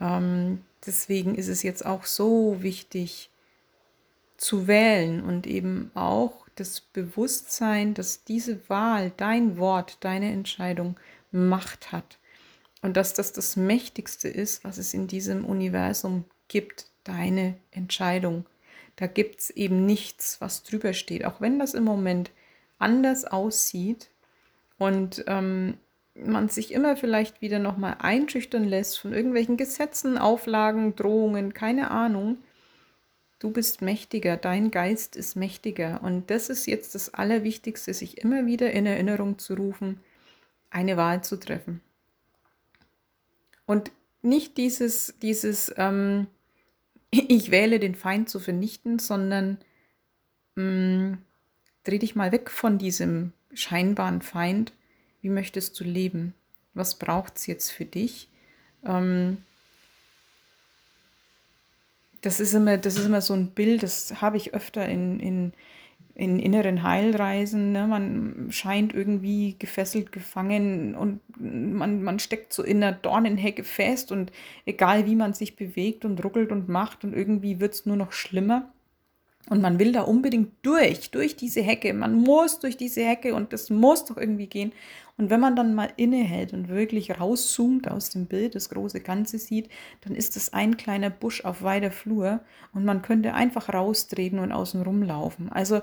Ähm, 0.00 0.62
deswegen 0.84 1.34
ist 1.34 1.48
es 1.48 1.62
jetzt 1.62 1.86
auch 1.86 2.04
so 2.04 2.58
wichtig 2.60 3.30
zu 4.36 4.66
wählen 4.66 5.22
und 5.22 5.46
eben 5.46 5.90
auch 5.94 6.41
das 6.56 6.80
Bewusstsein, 6.80 7.94
dass 7.94 8.24
diese 8.24 8.68
Wahl, 8.68 9.12
dein 9.16 9.58
Wort, 9.58 9.98
deine 10.00 10.32
Entscheidung 10.32 10.96
Macht 11.30 11.92
hat. 11.92 12.18
Und 12.82 12.96
dass 12.96 13.14
das 13.14 13.32
das 13.32 13.56
Mächtigste 13.56 14.28
ist, 14.28 14.64
was 14.64 14.76
es 14.76 14.92
in 14.92 15.06
diesem 15.06 15.44
Universum 15.44 16.24
gibt, 16.48 16.86
deine 17.04 17.56
Entscheidung. 17.70 18.44
Da 18.96 19.06
gibt 19.06 19.40
es 19.40 19.50
eben 19.50 19.86
nichts, 19.86 20.40
was 20.40 20.62
drüber 20.62 20.92
steht. 20.92 21.24
Auch 21.24 21.40
wenn 21.40 21.58
das 21.58 21.74
im 21.74 21.84
Moment 21.84 22.30
anders 22.78 23.24
aussieht 23.24 24.10
und 24.78 25.24
ähm, 25.26 25.78
man 26.14 26.48
sich 26.48 26.72
immer 26.72 26.96
vielleicht 26.96 27.40
wieder 27.40 27.58
nochmal 27.58 27.96
einschüchtern 28.00 28.64
lässt 28.64 28.98
von 28.98 29.12
irgendwelchen 29.12 29.56
Gesetzen, 29.56 30.18
Auflagen, 30.18 30.94
Drohungen, 30.94 31.54
keine 31.54 31.90
Ahnung. 31.90 32.38
Du 33.42 33.50
bist 33.50 33.82
mächtiger, 33.82 34.36
dein 34.36 34.70
Geist 34.70 35.16
ist 35.16 35.34
mächtiger. 35.34 36.00
Und 36.04 36.30
das 36.30 36.48
ist 36.48 36.66
jetzt 36.66 36.94
das 36.94 37.12
Allerwichtigste, 37.12 37.92
sich 37.92 38.18
immer 38.18 38.46
wieder 38.46 38.70
in 38.70 38.86
Erinnerung 38.86 39.40
zu 39.40 39.54
rufen, 39.54 39.98
eine 40.70 40.96
Wahl 40.96 41.24
zu 41.24 41.40
treffen. 41.40 41.80
Und 43.66 43.90
nicht 44.22 44.58
dieses, 44.58 45.14
dieses 45.20 45.74
ähm, 45.76 46.28
ich 47.10 47.50
wähle 47.50 47.80
den 47.80 47.96
Feind 47.96 48.28
zu 48.28 48.38
vernichten, 48.38 49.00
sondern 49.00 49.58
ähm, 50.56 51.18
dreh 51.82 51.98
dich 51.98 52.14
mal 52.14 52.30
weg 52.30 52.48
von 52.48 52.78
diesem 52.78 53.32
scheinbaren 53.52 54.22
Feind. 54.22 54.72
Wie 55.20 55.30
möchtest 55.30 55.80
du 55.80 55.82
leben? 55.82 56.32
Was 56.74 56.96
braucht 56.96 57.38
es 57.38 57.48
jetzt 57.48 57.70
für 57.70 57.86
dich? 57.86 58.28
Ähm, 58.84 59.38
das 62.22 62.40
ist 62.40 62.54
immer, 62.54 62.78
das 62.78 62.96
ist 62.96 63.04
immer 63.04 63.20
so 63.20 63.34
ein 63.34 63.48
Bild, 63.48 63.82
das 63.82 64.22
habe 64.22 64.36
ich 64.36 64.54
öfter 64.54 64.88
in, 64.88 65.20
in, 65.20 65.52
in 66.14 66.38
inneren 66.38 66.82
Heilreisen. 66.82 67.72
Ne? 67.72 67.86
Man 67.86 68.48
scheint 68.50 68.94
irgendwie 68.94 69.56
gefesselt, 69.58 70.12
gefangen 70.12 70.94
und 70.94 71.20
man, 71.38 72.02
man 72.02 72.18
steckt 72.20 72.52
so 72.52 72.62
in 72.62 72.82
einer 72.82 72.92
Dornenhecke 72.92 73.64
fest 73.64 74.12
und 74.12 74.30
egal 74.66 75.06
wie 75.06 75.16
man 75.16 75.34
sich 75.34 75.56
bewegt 75.56 76.04
und 76.04 76.22
ruckelt 76.24 76.52
und 76.52 76.68
macht 76.68 77.04
und 77.04 77.12
irgendwie 77.12 77.60
wird 77.60 77.74
es 77.74 77.86
nur 77.86 77.96
noch 77.96 78.12
schlimmer. 78.12 78.72
Und 79.48 79.60
man 79.60 79.80
will 79.80 79.90
da 79.90 80.02
unbedingt 80.02 80.52
durch, 80.62 81.10
durch 81.10 81.34
diese 81.34 81.62
Hecke. 81.62 81.92
Man 81.92 82.14
muss 82.14 82.60
durch 82.60 82.76
diese 82.76 83.04
Hecke 83.04 83.34
und 83.34 83.52
das 83.52 83.70
muss 83.70 84.04
doch 84.04 84.16
irgendwie 84.16 84.46
gehen. 84.46 84.72
Und 85.22 85.30
wenn 85.30 85.38
man 85.38 85.54
dann 85.54 85.76
mal 85.76 85.88
innehält 85.96 86.52
und 86.52 86.68
wirklich 86.68 87.20
rauszoomt 87.20 87.88
aus 87.88 88.10
dem 88.10 88.26
Bild, 88.26 88.56
das 88.56 88.70
große 88.70 88.98
Ganze 88.98 89.38
sieht, 89.38 89.68
dann 90.00 90.16
ist 90.16 90.34
das 90.34 90.52
ein 90.52 90.76
kleiner 90.76 91.10
Busch 91.10 91.44
auf 91.44 91.62
weiter 91.62 91.92
Flur 91.92 92.40
und 92.74 92.84
man 92.84 93.02
könnte 93.02 93.32
einfach 93.32 93.72
raustreten 93.72 94.40
und 94.40 94.50
außen 94.50 94.82
rumlaufen. 94.82 95.48
Also 95.48 95.80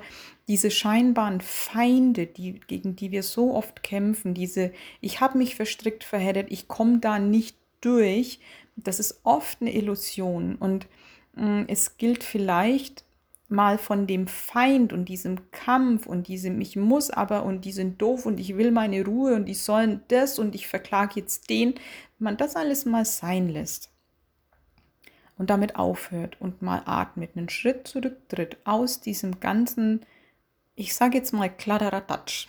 diese 0.49 0.69
scheinbaren 0.69 1.39
Feinde, 1.39 2.25
die, 2.25 2.59
gegen 2.67 2.97
die 2.97 3.11
wir 3.11 3.23
so 3.23 3.55
oft 3.55 3.81
kämpfen, 3.81 4.33
diese, 4.33 4.73
ich 4.99 5.21
habe 5.21 5.37
mich 5.37 5.55
verstrickt, 5.55 6.03
verheddert, 6.03 6.51
ich 6.51 6.67
komme 6.67 6.99
da 6.99 7.17
nicht 7.17 7.55
durch, 7.79 8.41
das 8.75 8.99
ist 8.99 9.21
oft 9.23 9.61
eine 9.61 9.73
Illusion 9.73 10.55
und 10.55 10.87
mm, 11.35 11.61
es 11.69 11.95
gilt 11.95 12.25
vielleicht 12.25 13.05
mal 13.51 13.77
von 13.77 14.05
dem 14.07 14.27
Feind 14.27 14.93
und 14.93 15.05
diesem 15.05 15.51
Kampf 15.51 16.05
und 16.05 16.27
diesem 16.27 16.61
ich 16.61 16.75
muss 16.75 17.09
aber 17.09 17.43
und 17.43 17.65
die 17.65 17.71
sind 17.71 18.01
doof 18.01 18.25
und 18.25 18.39
ich 18.39 18.57
will 18.57 18.71
meine 18.71 19.03
Ruhe 19.03 19.35
und 19.35 19.45
die 19.45 19.55
sollen 19.55 20.01
das 20.09 20.39
und 20.39 20.55
ich 20.55 20.67
verklage 20.67 21.19
jetzt 21.19 21.49
den, 21.49 21.75
wenn 21.75 21.81
man 22.19 22.37
das 22.37 22.55
alles 22.55 22.85
mal 22.85 23.05
sein 23.05 23.49
lässt 23.49 23.89
und 25.37 25.49
damit 25.49 25.77
aufhört 25.77 26.39
und 26.39 26.61
mal 26.61 26.83
atmet, 26.85 27.35
einen 27.35 27.49
Schritt 27.49 27.87
zurücktritt 27.87 28.57
aus 28.65 28.99
diesem 28.99 29.39
ganzen, 29.39 30.05
ich 30.75 30.93
sage 30.93 31.17
jetzt 31.17 31.33
mal 31.33 31.49
Kladderadatsch 31.49 32.47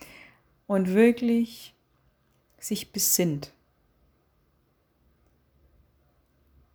und 0.66 0.92
wirklich 0.92 1.74
sich 2.58 2.92
besinnt, 2.92 3.52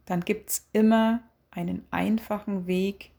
dann 0.05 0.21
gibt 0.21 0.49
es 0.49 0.67
immer 0.73 1.21
einen 1.51 1.85
einfachen 1.91 2.65
Weg, 2.65 3.10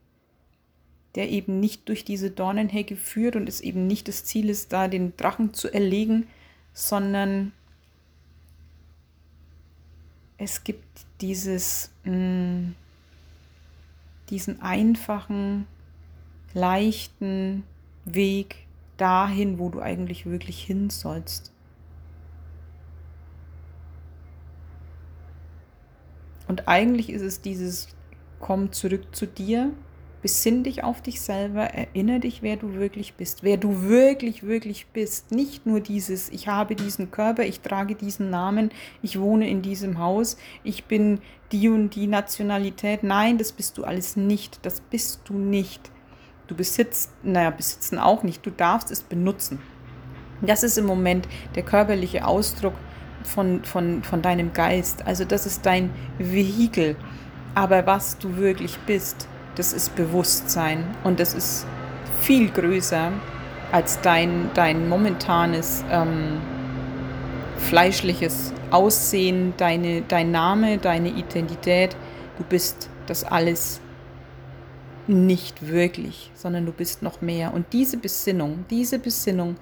der 1.14 1.30
eben 1.30 1.60
nicht 1.60 1.88
durch 1.88 2.04
diese 2.04 2.30
Dornenhecke 2.30 2.96
führt 2.96 3.36
und 3.36 3.48
es 3.48 3.60
eben 3.60 3.86
nicht 3.86 4.08
das 4.08 4.24
Ziel 4.24 4.48
ist, 4.48 4.72
da 4.72 4.88
den 4.88 5.16
Drachen 5.16 5.52
zu 5.52 5.72
erlegen, 5.72 6.26
sondern 6.72 7.52
es 10.38 10.64
gibt 10.64 10.86
dieses, 11.20 11.90
mh, 12.04 12.14
mm, 12.14 12.74
diesen 14.30 14.62
einfachen, 14.62 15.66
leichten 16.54 17.64
Weg 18.04 18.66
dahin, 18.96 19.58
wo 19.58 19.68
du 19.68 19.80
eigentlich 19.80 20.26
wirklich 20.26 20.62
hin 20.62 20.90
sollst. 20.90 21.52
Und 26.48 26.68
eigentlich 26.68 27.10
ist 27.10 27.22
es 27.22 27.40
dieses 27.40 27.88
Komm 28.40 28.72
zurück 28.72 29.14
zu 29.14 29.26
dir, 29.26 29.72
besinn 30.22 30.62
dich 30.62 30.84
auf 30.84 31.02
dich 31.02 31.20
selber, 31.20 31.64
erinnere 31.64 32.20
dich, 32.20 32.42
wer 32.42 32.56
du 32.56 32.74
wirklich 32.74 33.14
bist, 33.14 33.42
wer 33.42 33.56
du 33.56 33.82
wirklich, 33.82 34.44
wirklich 34.44 34.86
bist. 34.86 35.32
Nicht 35.32 35.66
nur 35.66 35.80
dieses, 35.80 36.28
ich 36.30 36.48
habe 36.48 36.76
diesen 36.76 37.10
Körper, 37.10 37.42
ich 37.42 37.60
trage 37.60 37.96
diesen 37.96 38.30
Namen, 38.30 38.70
ich 39.02 39.20
wohne 39.20 39.50
in 39.50 39.62
diesem 39.62 39.98
Haus, 39.98 40.36
ich 40.62 40.84
bin 40.84 41.20
die 41.50 41.68
und 41.68 41.94
die 41.94 42.06
Nationalität. 42.06 43.02
Nein, 43.02 43.36
das 43.36 43.52
bist 43.52 43.76
du 43.76 43.84
alles 43.84 44.16
nicht. 44.16 44.64
Das 44.64 44.80
bist 44.80 45.20
du 45.24 45.34
nicht. 45.34 45.90
Du 46.46 46.54
besitzt, 46.54 47.10
naja, 47.22 47.50
besitzen 47.50 47.98
auch 47.98 48.22
nicht. 48.22 48.44
Du 48.46 48.50
darfst 48.50 48.90
es 48.90 49.02
benutzen. 49.02 49.58
Das 50.40 50.62
ist 50.62 50.78
im 50.78 50.86
Moment 50.86 51.28
der 51.54 51.62
körperliche 51.62 52.26
Ausdruck 52.26 52.74
von, 53.22 53.64
von, 53.64 54.02
von 54.02 54.22
deinem 54.22 54.52
Geist. 54.52 55.06
Also 55.06 55.24
das 55.24 55.46
ist 55.46 55.66
dein 55.66 55.90
Vehikel. 56.18 56.96
Aber 57.54 57.86
was 57.86 58.18
du 58.18 58.36
wirklich 58.36 58.78
bist, 58.86 59.28
das 59.54 59.72
ist 59.72 59.94
Bewusstsein 59.96 60.84
und 61.04 61.20
das 61.20 61.34
ist 61.34 61.66
viel 62.20 62.50
größer 62.50 63.12
als 63.70 64.00
dein, 64.00 64.50
dein 64.54 64.88
momentanes 64.88 65.84
ähm, 65.90 66.40
fleischliches 67.58 68.52
Aussehen, 68.70 69.54
deine, 69.56 70.02
dein 70.02 70.30
Name, 70.30 70.78
deine 70.78 71.10
Identität. 71.10 71.96
Du 72.38 72.44
bist 72.44 72.88
das 73.06 73.24
alles 73.24 73.80
nicht 75.06 75.68
wirklich, 75.68 76.30
sondern 76.34 76.66
du 76.66 76.72
bist 76.72 77.02
noch 77.02 77.20
mehr. 77.20 77.52
Und 77.52 77.72
diese 77.72 77.96
Besinnung, 77.96 78.64
diese 78.70 78.98
Besinnung, 78.98 79.56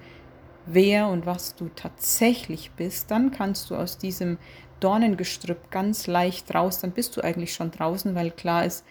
wer 0.65 1.07
und 1.07 1.25
was 1.25 1.55
du 1.55 1.69
tatsächlich 1.75 2.71
bist, 2.71 3.11
dann 3.11 3.31
kannst 3.31 3.69
du 3.69 3.75
aus 3.75 3.97
diesem 3.97 4.37
Dornengestrüpp 4.79 5.71
ganz 5.71 6.07
leicht 6.07 6.53
raus, 6.53 6.79
dann 6.79 6.91
bist 6.91 7.15
du 7.17 7.21
eigentlich 7.21 7.53
schon 7.53 7.71
draußen, 7.71 8.15
weil 8.15 8.31
klar 8.31 8.65
ist, 8.65 8.83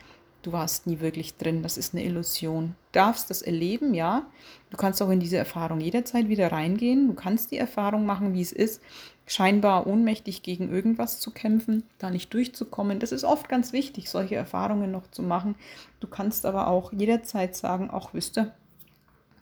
du 0.42 0.52
warst 0.52 0.86
nie 0.86 1.00
wirklich 1.00 1.36
drin, 1.36 1.62
das 1.62 1.76
ist 1.76 1.94
eine 1.94 2.04
Illusion. 2.04 2.74
Du 2.92 2.98
darfst 2.98 3.30
das 3.30 3.42
erleben, 3.42 3.94
ja. 3.94 4.26
Du 4.70 4.76
kannst 4.76 5.02
auch 5.02 5.10
in 5.10 5.20
diese 5.20 5.36
Erfahrung 5.36 5.80
jederzeit 5.80 6.28
wieder 6.28 6.52
reingehen. 6.52 7.08
Du 7.08 7.14
kannst 7.14 7.50
die 7.50 7.58
Erfahrung 7.58 8.06
machen, 8.06 8.34
wie 8.34 8.40
es 8.40 8.52
ist, 8.52 8.80
scheinbar 9.26 9.86
ohnmächtig 9.86 10.42
gegen 10.42 10.70
irgendwas 10.70 11.20
zu 11.20 11.30
kämpfen, 11.30 11.84
da 11.98 12.10
nicht 12.10 12.32
durchzukommen. 12.34 12.98
Das 12.98 13.12
ist 13.12 13.24
oft 13.24 13.48
ganz 13.48 13.72
wichtig, 13.72 14.10
solche 14.10 14.34
Erfahrungen 14.34 14.90
noch 14.90 15.10
zu 15.10 15.22
machen. 15.22 15.54
Du 16.00 16.08
kannst 16.08 16.46
aber 16.46 16.68
auch 16.68 16.92
jederzeit 16.92 17.54
sagen, 17.54 17.90
ach, 17.92 18.10
wisst 18.12 18.38
ihr, 18.38 18.52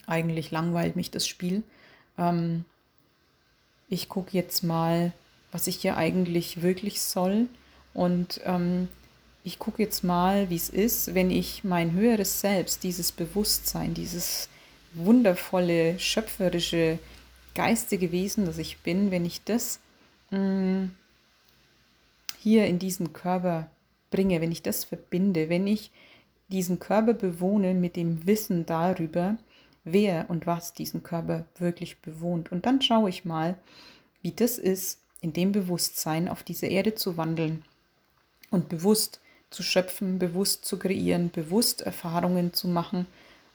eigentlich 0.06 0.50
langweilt 0.50 0.96
mich 0.96 1.11
das 1.11 1.26
Spiel. 1.26 1.62
Ähm, 2.16 2.64
ich 3.88 4.08
gucke 4.08 4.30
jetzt 4.32 4.62
mal, 4.62 5.12
was 5.52 5.66
ich 5.66 5.76
hier 5.76 5.96
eigentlich 5.96 6.62
wirklich 6.62 7.00
soll. 7.00 7.48
Und 7.94 8.40
ähm, 8.44 8.88
ich 9.48 9.58
gucke 9.58 9.82
jetzt 9.82 10.04
mal, 10.04 10.50
wie 10.50 10.56
es 10.56 10.68
ist, 10.68 11.14
wenn 11.14 11.30
ich 11.30 11.64
mein 11.64 11.92
höheres 11.92 12.42
Selbst, 12.42 12.84
dieses 12.84 13.12
Bewusstsein, 13.12 13.94
dieses 13.94 14.50
wundervolle, 14.92 15.98
schöpferische, 15.98 16.98
geistige 17.54 18.12
Wesen, 18.12 18.44
das 18.44 18.58
ich 18.58 18.78
bin, 18.80 19.11
wenn 19.11 19.24
ich 19.24 19.42
das 19.44 19.80
mh, 20.30 20.38
mm, 20.38 20.90
hier 22.40 22.66
in 22.66 22.78
diesen 22.78 23.14
Körper 23.14 23.70
bringe, 24.11 24.42
wenn 24.42 24.52
ich 24.52 24.61
das 24.61 24.84
verbinde, 24.84 25.48
wenn 25.48 25.66
ich 25.66 25.90
diesen 26.48 26.78
Körper 26.78 27.14
bewohne 27.14 27.72
mit 27.72 27.96
dem 27.96 28.26
Wissen 28.26 28.66
darüber, 28.66 29.38
wer 29.84 30.28
und 30.28 30.46
was 30.46 30.74
diesen 30.74 31.02
Körper 31.02 31.46
wirklich 31.56 32.02
bewohnt. 32.02 32.52
Und 32.52 32.66
dann 32.66 32.82
schaue 32.82 33.08
ich 33.08 33.24
mal, 33.24 33.56
wie 34.20 34.32
das 34.32 34.58
ist, 34.58 35.00
in 35.22 35.32
dem 35.32 35.52
Bewusstsein 35.52 36.28
auf 36.28 36.42
diese 36.42 36.66
Erde 36.66 36.94
zu 36.94 37.16
wandeln 37.16 37.64
und 38.50 38.68
bewusst 38.68 39.20
zu 39.50 39.62
schöpfen, 39.62 40.18
bewusst 40.18 40.64
zu 40.64 40.78
kreieren, 40.78 41.30
bewusst 41.30 41.82
Erfahrungen 41.82 42.52
zu 42.52 42.68
machen 42.68 43.06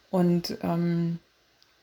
und 0.10 0.58
ähm, 0.62 1.20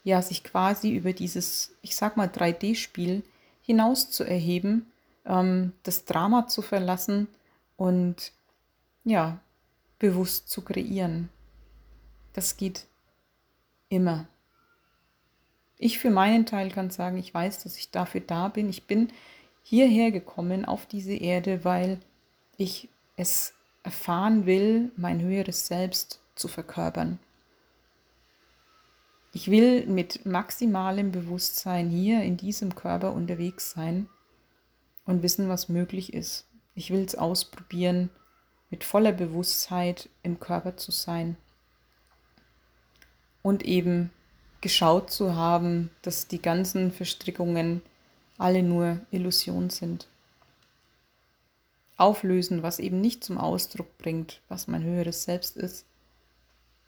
ja, 0.05 0.23
sich 0.23 0.45
quasi 0.45 0.95
über 0.95 1.13
dieses, 1.13 1.73
ich 1.83 1.95
sag 1.95 2.17
mal, 2.17 2.29
3D-Spiel 2.29 3.23
hinaus 3.63 4.11
zu 4.11 4.25
erheben, 4.25 4.91
ähm, 5.27 5.73
das 5.83 6.05
Drama 6.05 6.49
zu 6.49 6.63
verlassen 6.63 7.29
und 7.77 8.33
ja, 9.05 9.39
bewusst 9.99 10.49
zu 10.49 10.63
kreieren. 10.63 11.29
Das 12.33 12.57
geht 12.57 12.87
immer. 13.89 14.27
Ich 15.79 15.99
für 15.99 16.11
meinen 16.11 16.47
Teil 16.47 16.71
kann 16.71 16.91
sagen, 16.91 17.17
ich 17.17 17.33
weiß, 17.33 17.63
dass 17.63 17.77
ich 17.77 17.91
dafür 17.91 18.21
da 18.21 18.49
bin. 18.49 18.69
Ich 18.69 18.87
bin 18.87 19.09
hierher 19.63 20.11
gekommen 20.11 20.65
auf 20.65 20.87
diese 20.87 21.15
Erde, 21.15 21.65
weil 21.65 22.01
ich 22.57 22.89
es 23.17 23.55
erfahren 23.83 24.47
will, 24.47 24.91
mein 24.97 25.21
höheres 25.21 25.67
Selbst 25.67 26.21
zu 26.35 26.49
verkörpern. 26.49 27.19
Ich 29.33 29.51
will 29.51 29.87
mit 29.87 30.27
maximalem 30.27 31.13
Bewusstsein 31.13 31.89
hier 31.89 32.23
in 32.23 32.37
diesem 32.37 32.75
Körper 32.75 33.13
unterwegs 33.13 33.71
sein 33.71 34.09
und 35.05 35.23
wissen, 35.23 35.49
was 35.49 35.69
möglich 35.69 36.13
ist. 36.13 36.47
Ich 36.75 36.91
will 36.91 37.05
es 37.05 37.15
ausprobieren, 37.15 38.11
mit 38.71 38.85
voller 38.85 39.13
Bewusstheit 39.13 40.09
im 40.23 40.41
Körper 40.41 40.77
zu 40.77 40.91
sein 40.91 41.37
und 43.43 43.65
eben 43.65 44.11
geschaut 44.61 45.11
zu 45.11 45.35
haben, 45.35 45.91
dass 46.03 46.29
die 46.29 46.43
ganzen 46.43 46.93
Verstrickungen 46.93 47.83
alle 48.37 48.63
nur 48.63 49.01
Illusion 49.11 49.71
sind 49.71 50.09
auflösen, 52.01 52.63
was 52.63 52.79
eben 52.79 53.01
nicht 53.01 53.23
zum 53.23 53.39
Ausdruck 53.39 53.99
bringt, 53.99 54.41
was 54.49 54.67
mein 54.67 54.83
höheres 54.83 55.25
Selbst 55.25 55.57
ist. 55.57 55.87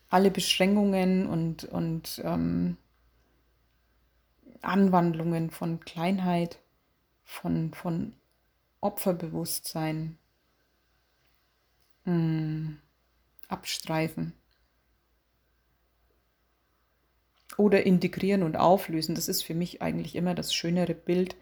Alle 0.09 0.31
Beschränkungen 0.31 1.27
und, 1.27 1.65
und 1.65 2.21
ähm, 2.25 2.77
Anwandlungen 4.63 5.51
von 5.51 5.81
Kleinheit, 5.81 6.59
von, 7.25 7.73
von 7.75 8.15
Opferbewusstsein 8.81 10.19
mh, 12.05 12.13
hm, 12.13 12.79
abstreifen. 13.49 14.33
Oder 17.59 17.85
integrieren 17.85 18.43
und 18.43 18.57
auflösen. 18.57 19.15
Das 19.15 19.29
ist 19.29 19.43
für 19.43 19.55
mich 19.55 19.83
eigentlich 19.83 20.17
immer 20.17 20.35
das 20.35 20.55
schönere 20.55 20.95
Bild. 20.95 21.37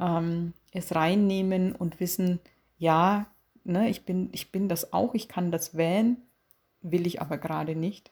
Ähm, 0.00 0.54
es 0.72 0.94
reinnehmen 0.94 1.72
und 1.72 2.00
wissen, 2.00 2.40
ja, 2.82 3.26
ne, 3.64 3.88
ich, 3.88 4.04
bin, 4.04 4.28
ich 4.32 4.50
bin 4.52 4.68
das 4.68 4.92
auch, 4.92 5.14
ich 5.14 5.28
kann 5.28 5.50
das 5.52 5.76
wählen, 5.76 6.16
will 6.82 7.06
ich 7.06 7.20
aber 7.22 7.38
gerade 7.38 7.76
nicht. 7.76 8.10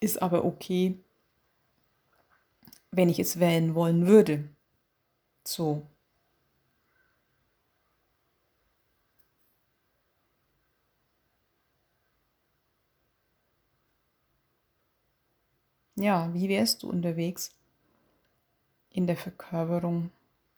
Ist 0.00 0.20
aber 0.20 0.44
okay, 0.44 0.98
wenn 2.92 3.08
ich 3.08 3.18
es 3.18 3.40
wählen 3.40 3.74
wollen 3.74 4.06
würde. 4.06 4.44
So. 5.44 5.86
Ja, 15.94 16.34
wie 16.34 16.48
wärst 16.48 16.82
du 16.82 16.88
unterwegs 16.90 17.54
in 18.90 19.08
der 19.08 19.16
Verkörperung 19.16 20.12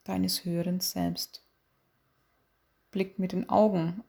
deines 0.05 0.45
höheren 0.45 0.81
Selbst? 0.81 1.42
Blickt 2.93 3.19
mit 3.19 3.33
den 3.33 3.49
Augen 3.49 4.05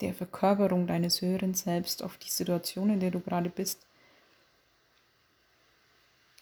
der 0.00 0.14
Verkörperung 0.14 0.86
deines 0.86 1.20
höheren 1.20 1.54
Selbst 1.54 2.02
auf 2.02 2.18
die 2.18 2.30
Situation, 2.30 2.90
in 2.90 3.00
der 3.00 3.10
du 3.10 3.20
gerade 3.20 3.50
bist. 3.50 3.86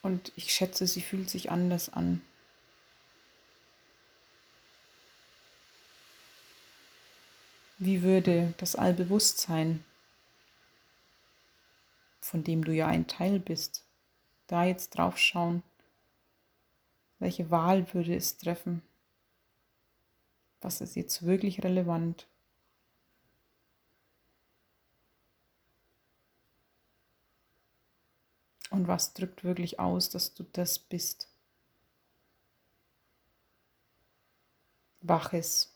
Und 0.02 0.32
ich 0.36 0.52
schätze, 0.52 0.86
sie 0.86 1.00
fühlt 1.00 1.28
sich 1.28 1.50
anders 1.50 1.92
an. 1.92 2.22
Wie 7.78 8.02
würde 8.02 8.54
das 8.58 8.74
Allbewusstsein, 8.74 9.84
von 12.20 12.42
dem 12.42 12.64
du 12.64 12.72
ja 12.72 12.86
ein 12.88 13.06
Teil 13.06 13.38
bist, 13.38 13.84
da 14.48 14.64
jetzt 14.64 14.90
drauf 14.96 15.18
schauen? 15.18 15.62
Welche 17.20 17.50
Wahl 17.50 17.92
würde 17.92 18.14
es 18.14 18.36
treffen? 18.36 18.82
Was 20.60 20.80
ist 20.80 20.96
jetzt 20.96 21.24
wirklich 21.24 21.62
relevant? 21.64 22.26
Und 28.70 28.86
was 28.86 29.14
drückt 29.14 29.44
wirklich 29.44 29.80
aus, 29.80 30.10
dass 30.10 30.34
du 30.34 30.44
das 30.52 30.78
bist? 30.78 31.28
Waches, 35.00 35.74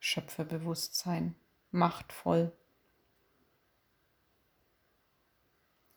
Schöpferbewusstsein, 0.00 1.36
machtvoll, 1.70 2.52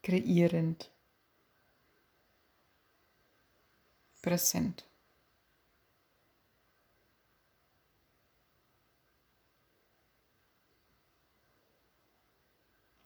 kreierend, 0.04 0.92
präsent. 4.24 4.86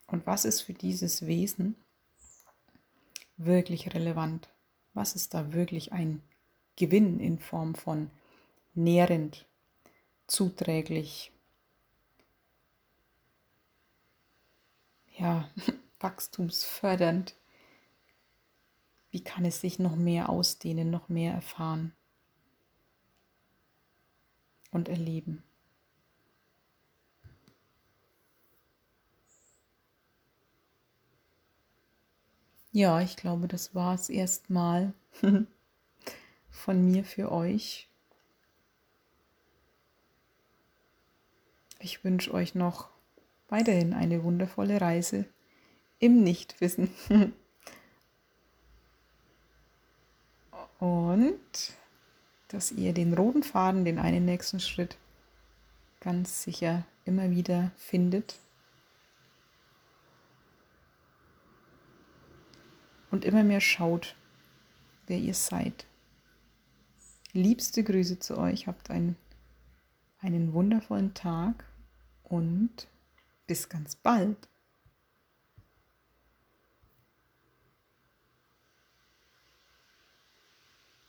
Und 0.07 0.25
was 0.25 0.45
ist 0.45 0.61
für 0.61 0.73
dieses 0.73 1.27
Wesen 1.27 1.75
wirklich 3.35 3.93
relevant? 3.93 4.47
Was 4.93 5.15
ist 5.15 5.33
da 5.33 5.51
wirklich 5.51 5.91
ein 5.91 6.21
Gewinn 6.77 7.19
in 7.19 7.39
Form 7.39 7.75
von 7.75 8.09
nährend, 8.73 9.45
zuträglich, 10.27 11.33
ja, 15.17 15.49
wachstumsfördernd? 15.99 17.35
Wie 19.17 19.23
kann 19.23 19.45
es 19.45 19.61
sich 19.61 19.79
noch 19.79 19.95
mehr 19.95 20.29
ausdehnen, 20.29 20.91
noch 20.91 21.09
mehr 21.09 21.33
erfahren 21.33 21.91
und 24.69 24.89
erleben? 24.89 25.41
Ja, 32.71 33.01
ich 33.01 33.17
glaube, 33.17 33.47
das 33.47 33.73
war 33.73 33.95
es 33.95 34.07
erstmal 34.09 34.93
von 36.51 36.85
mir 36.85 37.03
für 37.03 37.31
euch. 37.31 37.89
Ich 41.79 42.03
wünsche 42.03 42.31
euch 42.35 42.53
noch 42.53 42.89
weiterhin 43.47 43.95
eine 43.95 44.23
wundervolle 44.23 44.79
Reise 44.79 45.25
im 45.97 46.21
Nichtwissen. 46.23 46.91
Und 50.79 51.73
dass 52.49 52.71
ihr 52.71 52.93
den 52.93 53.13
roten 53.13 53.43
Faden, 53.43 53.83
den 53.85 53.99
einen 53.99 54.25
nächsten 54.25 54.59
Schritt, 54.59 54.97
ganz 55.99 56.43
sicher 56.43 56.85
immer 57.05 57.31
wieder 57.31 57.71
findet 57.75 58.39
und 63.09 63.25
immer 63.25 63.43
mehr 63.43 63.61
schaut, 63.61 64.15
wer 65.07 65.17
ihr 65.17 65.33
seid. 65.33 65.85
Liebste 67.33 67.83
Grüße 67.83 68.19
zu 68.19 68.37
euch, 68.37 68.67
habt 68.67 68.89
einen, 68.89 69.15
einen 70.19 70.53
wundervollen 70.53 71.13
Tag 71.13 71.65
und 72.23 72.87
bis 73.47 73.69
ganz 73.69 73.95
bald. 73.95 74.47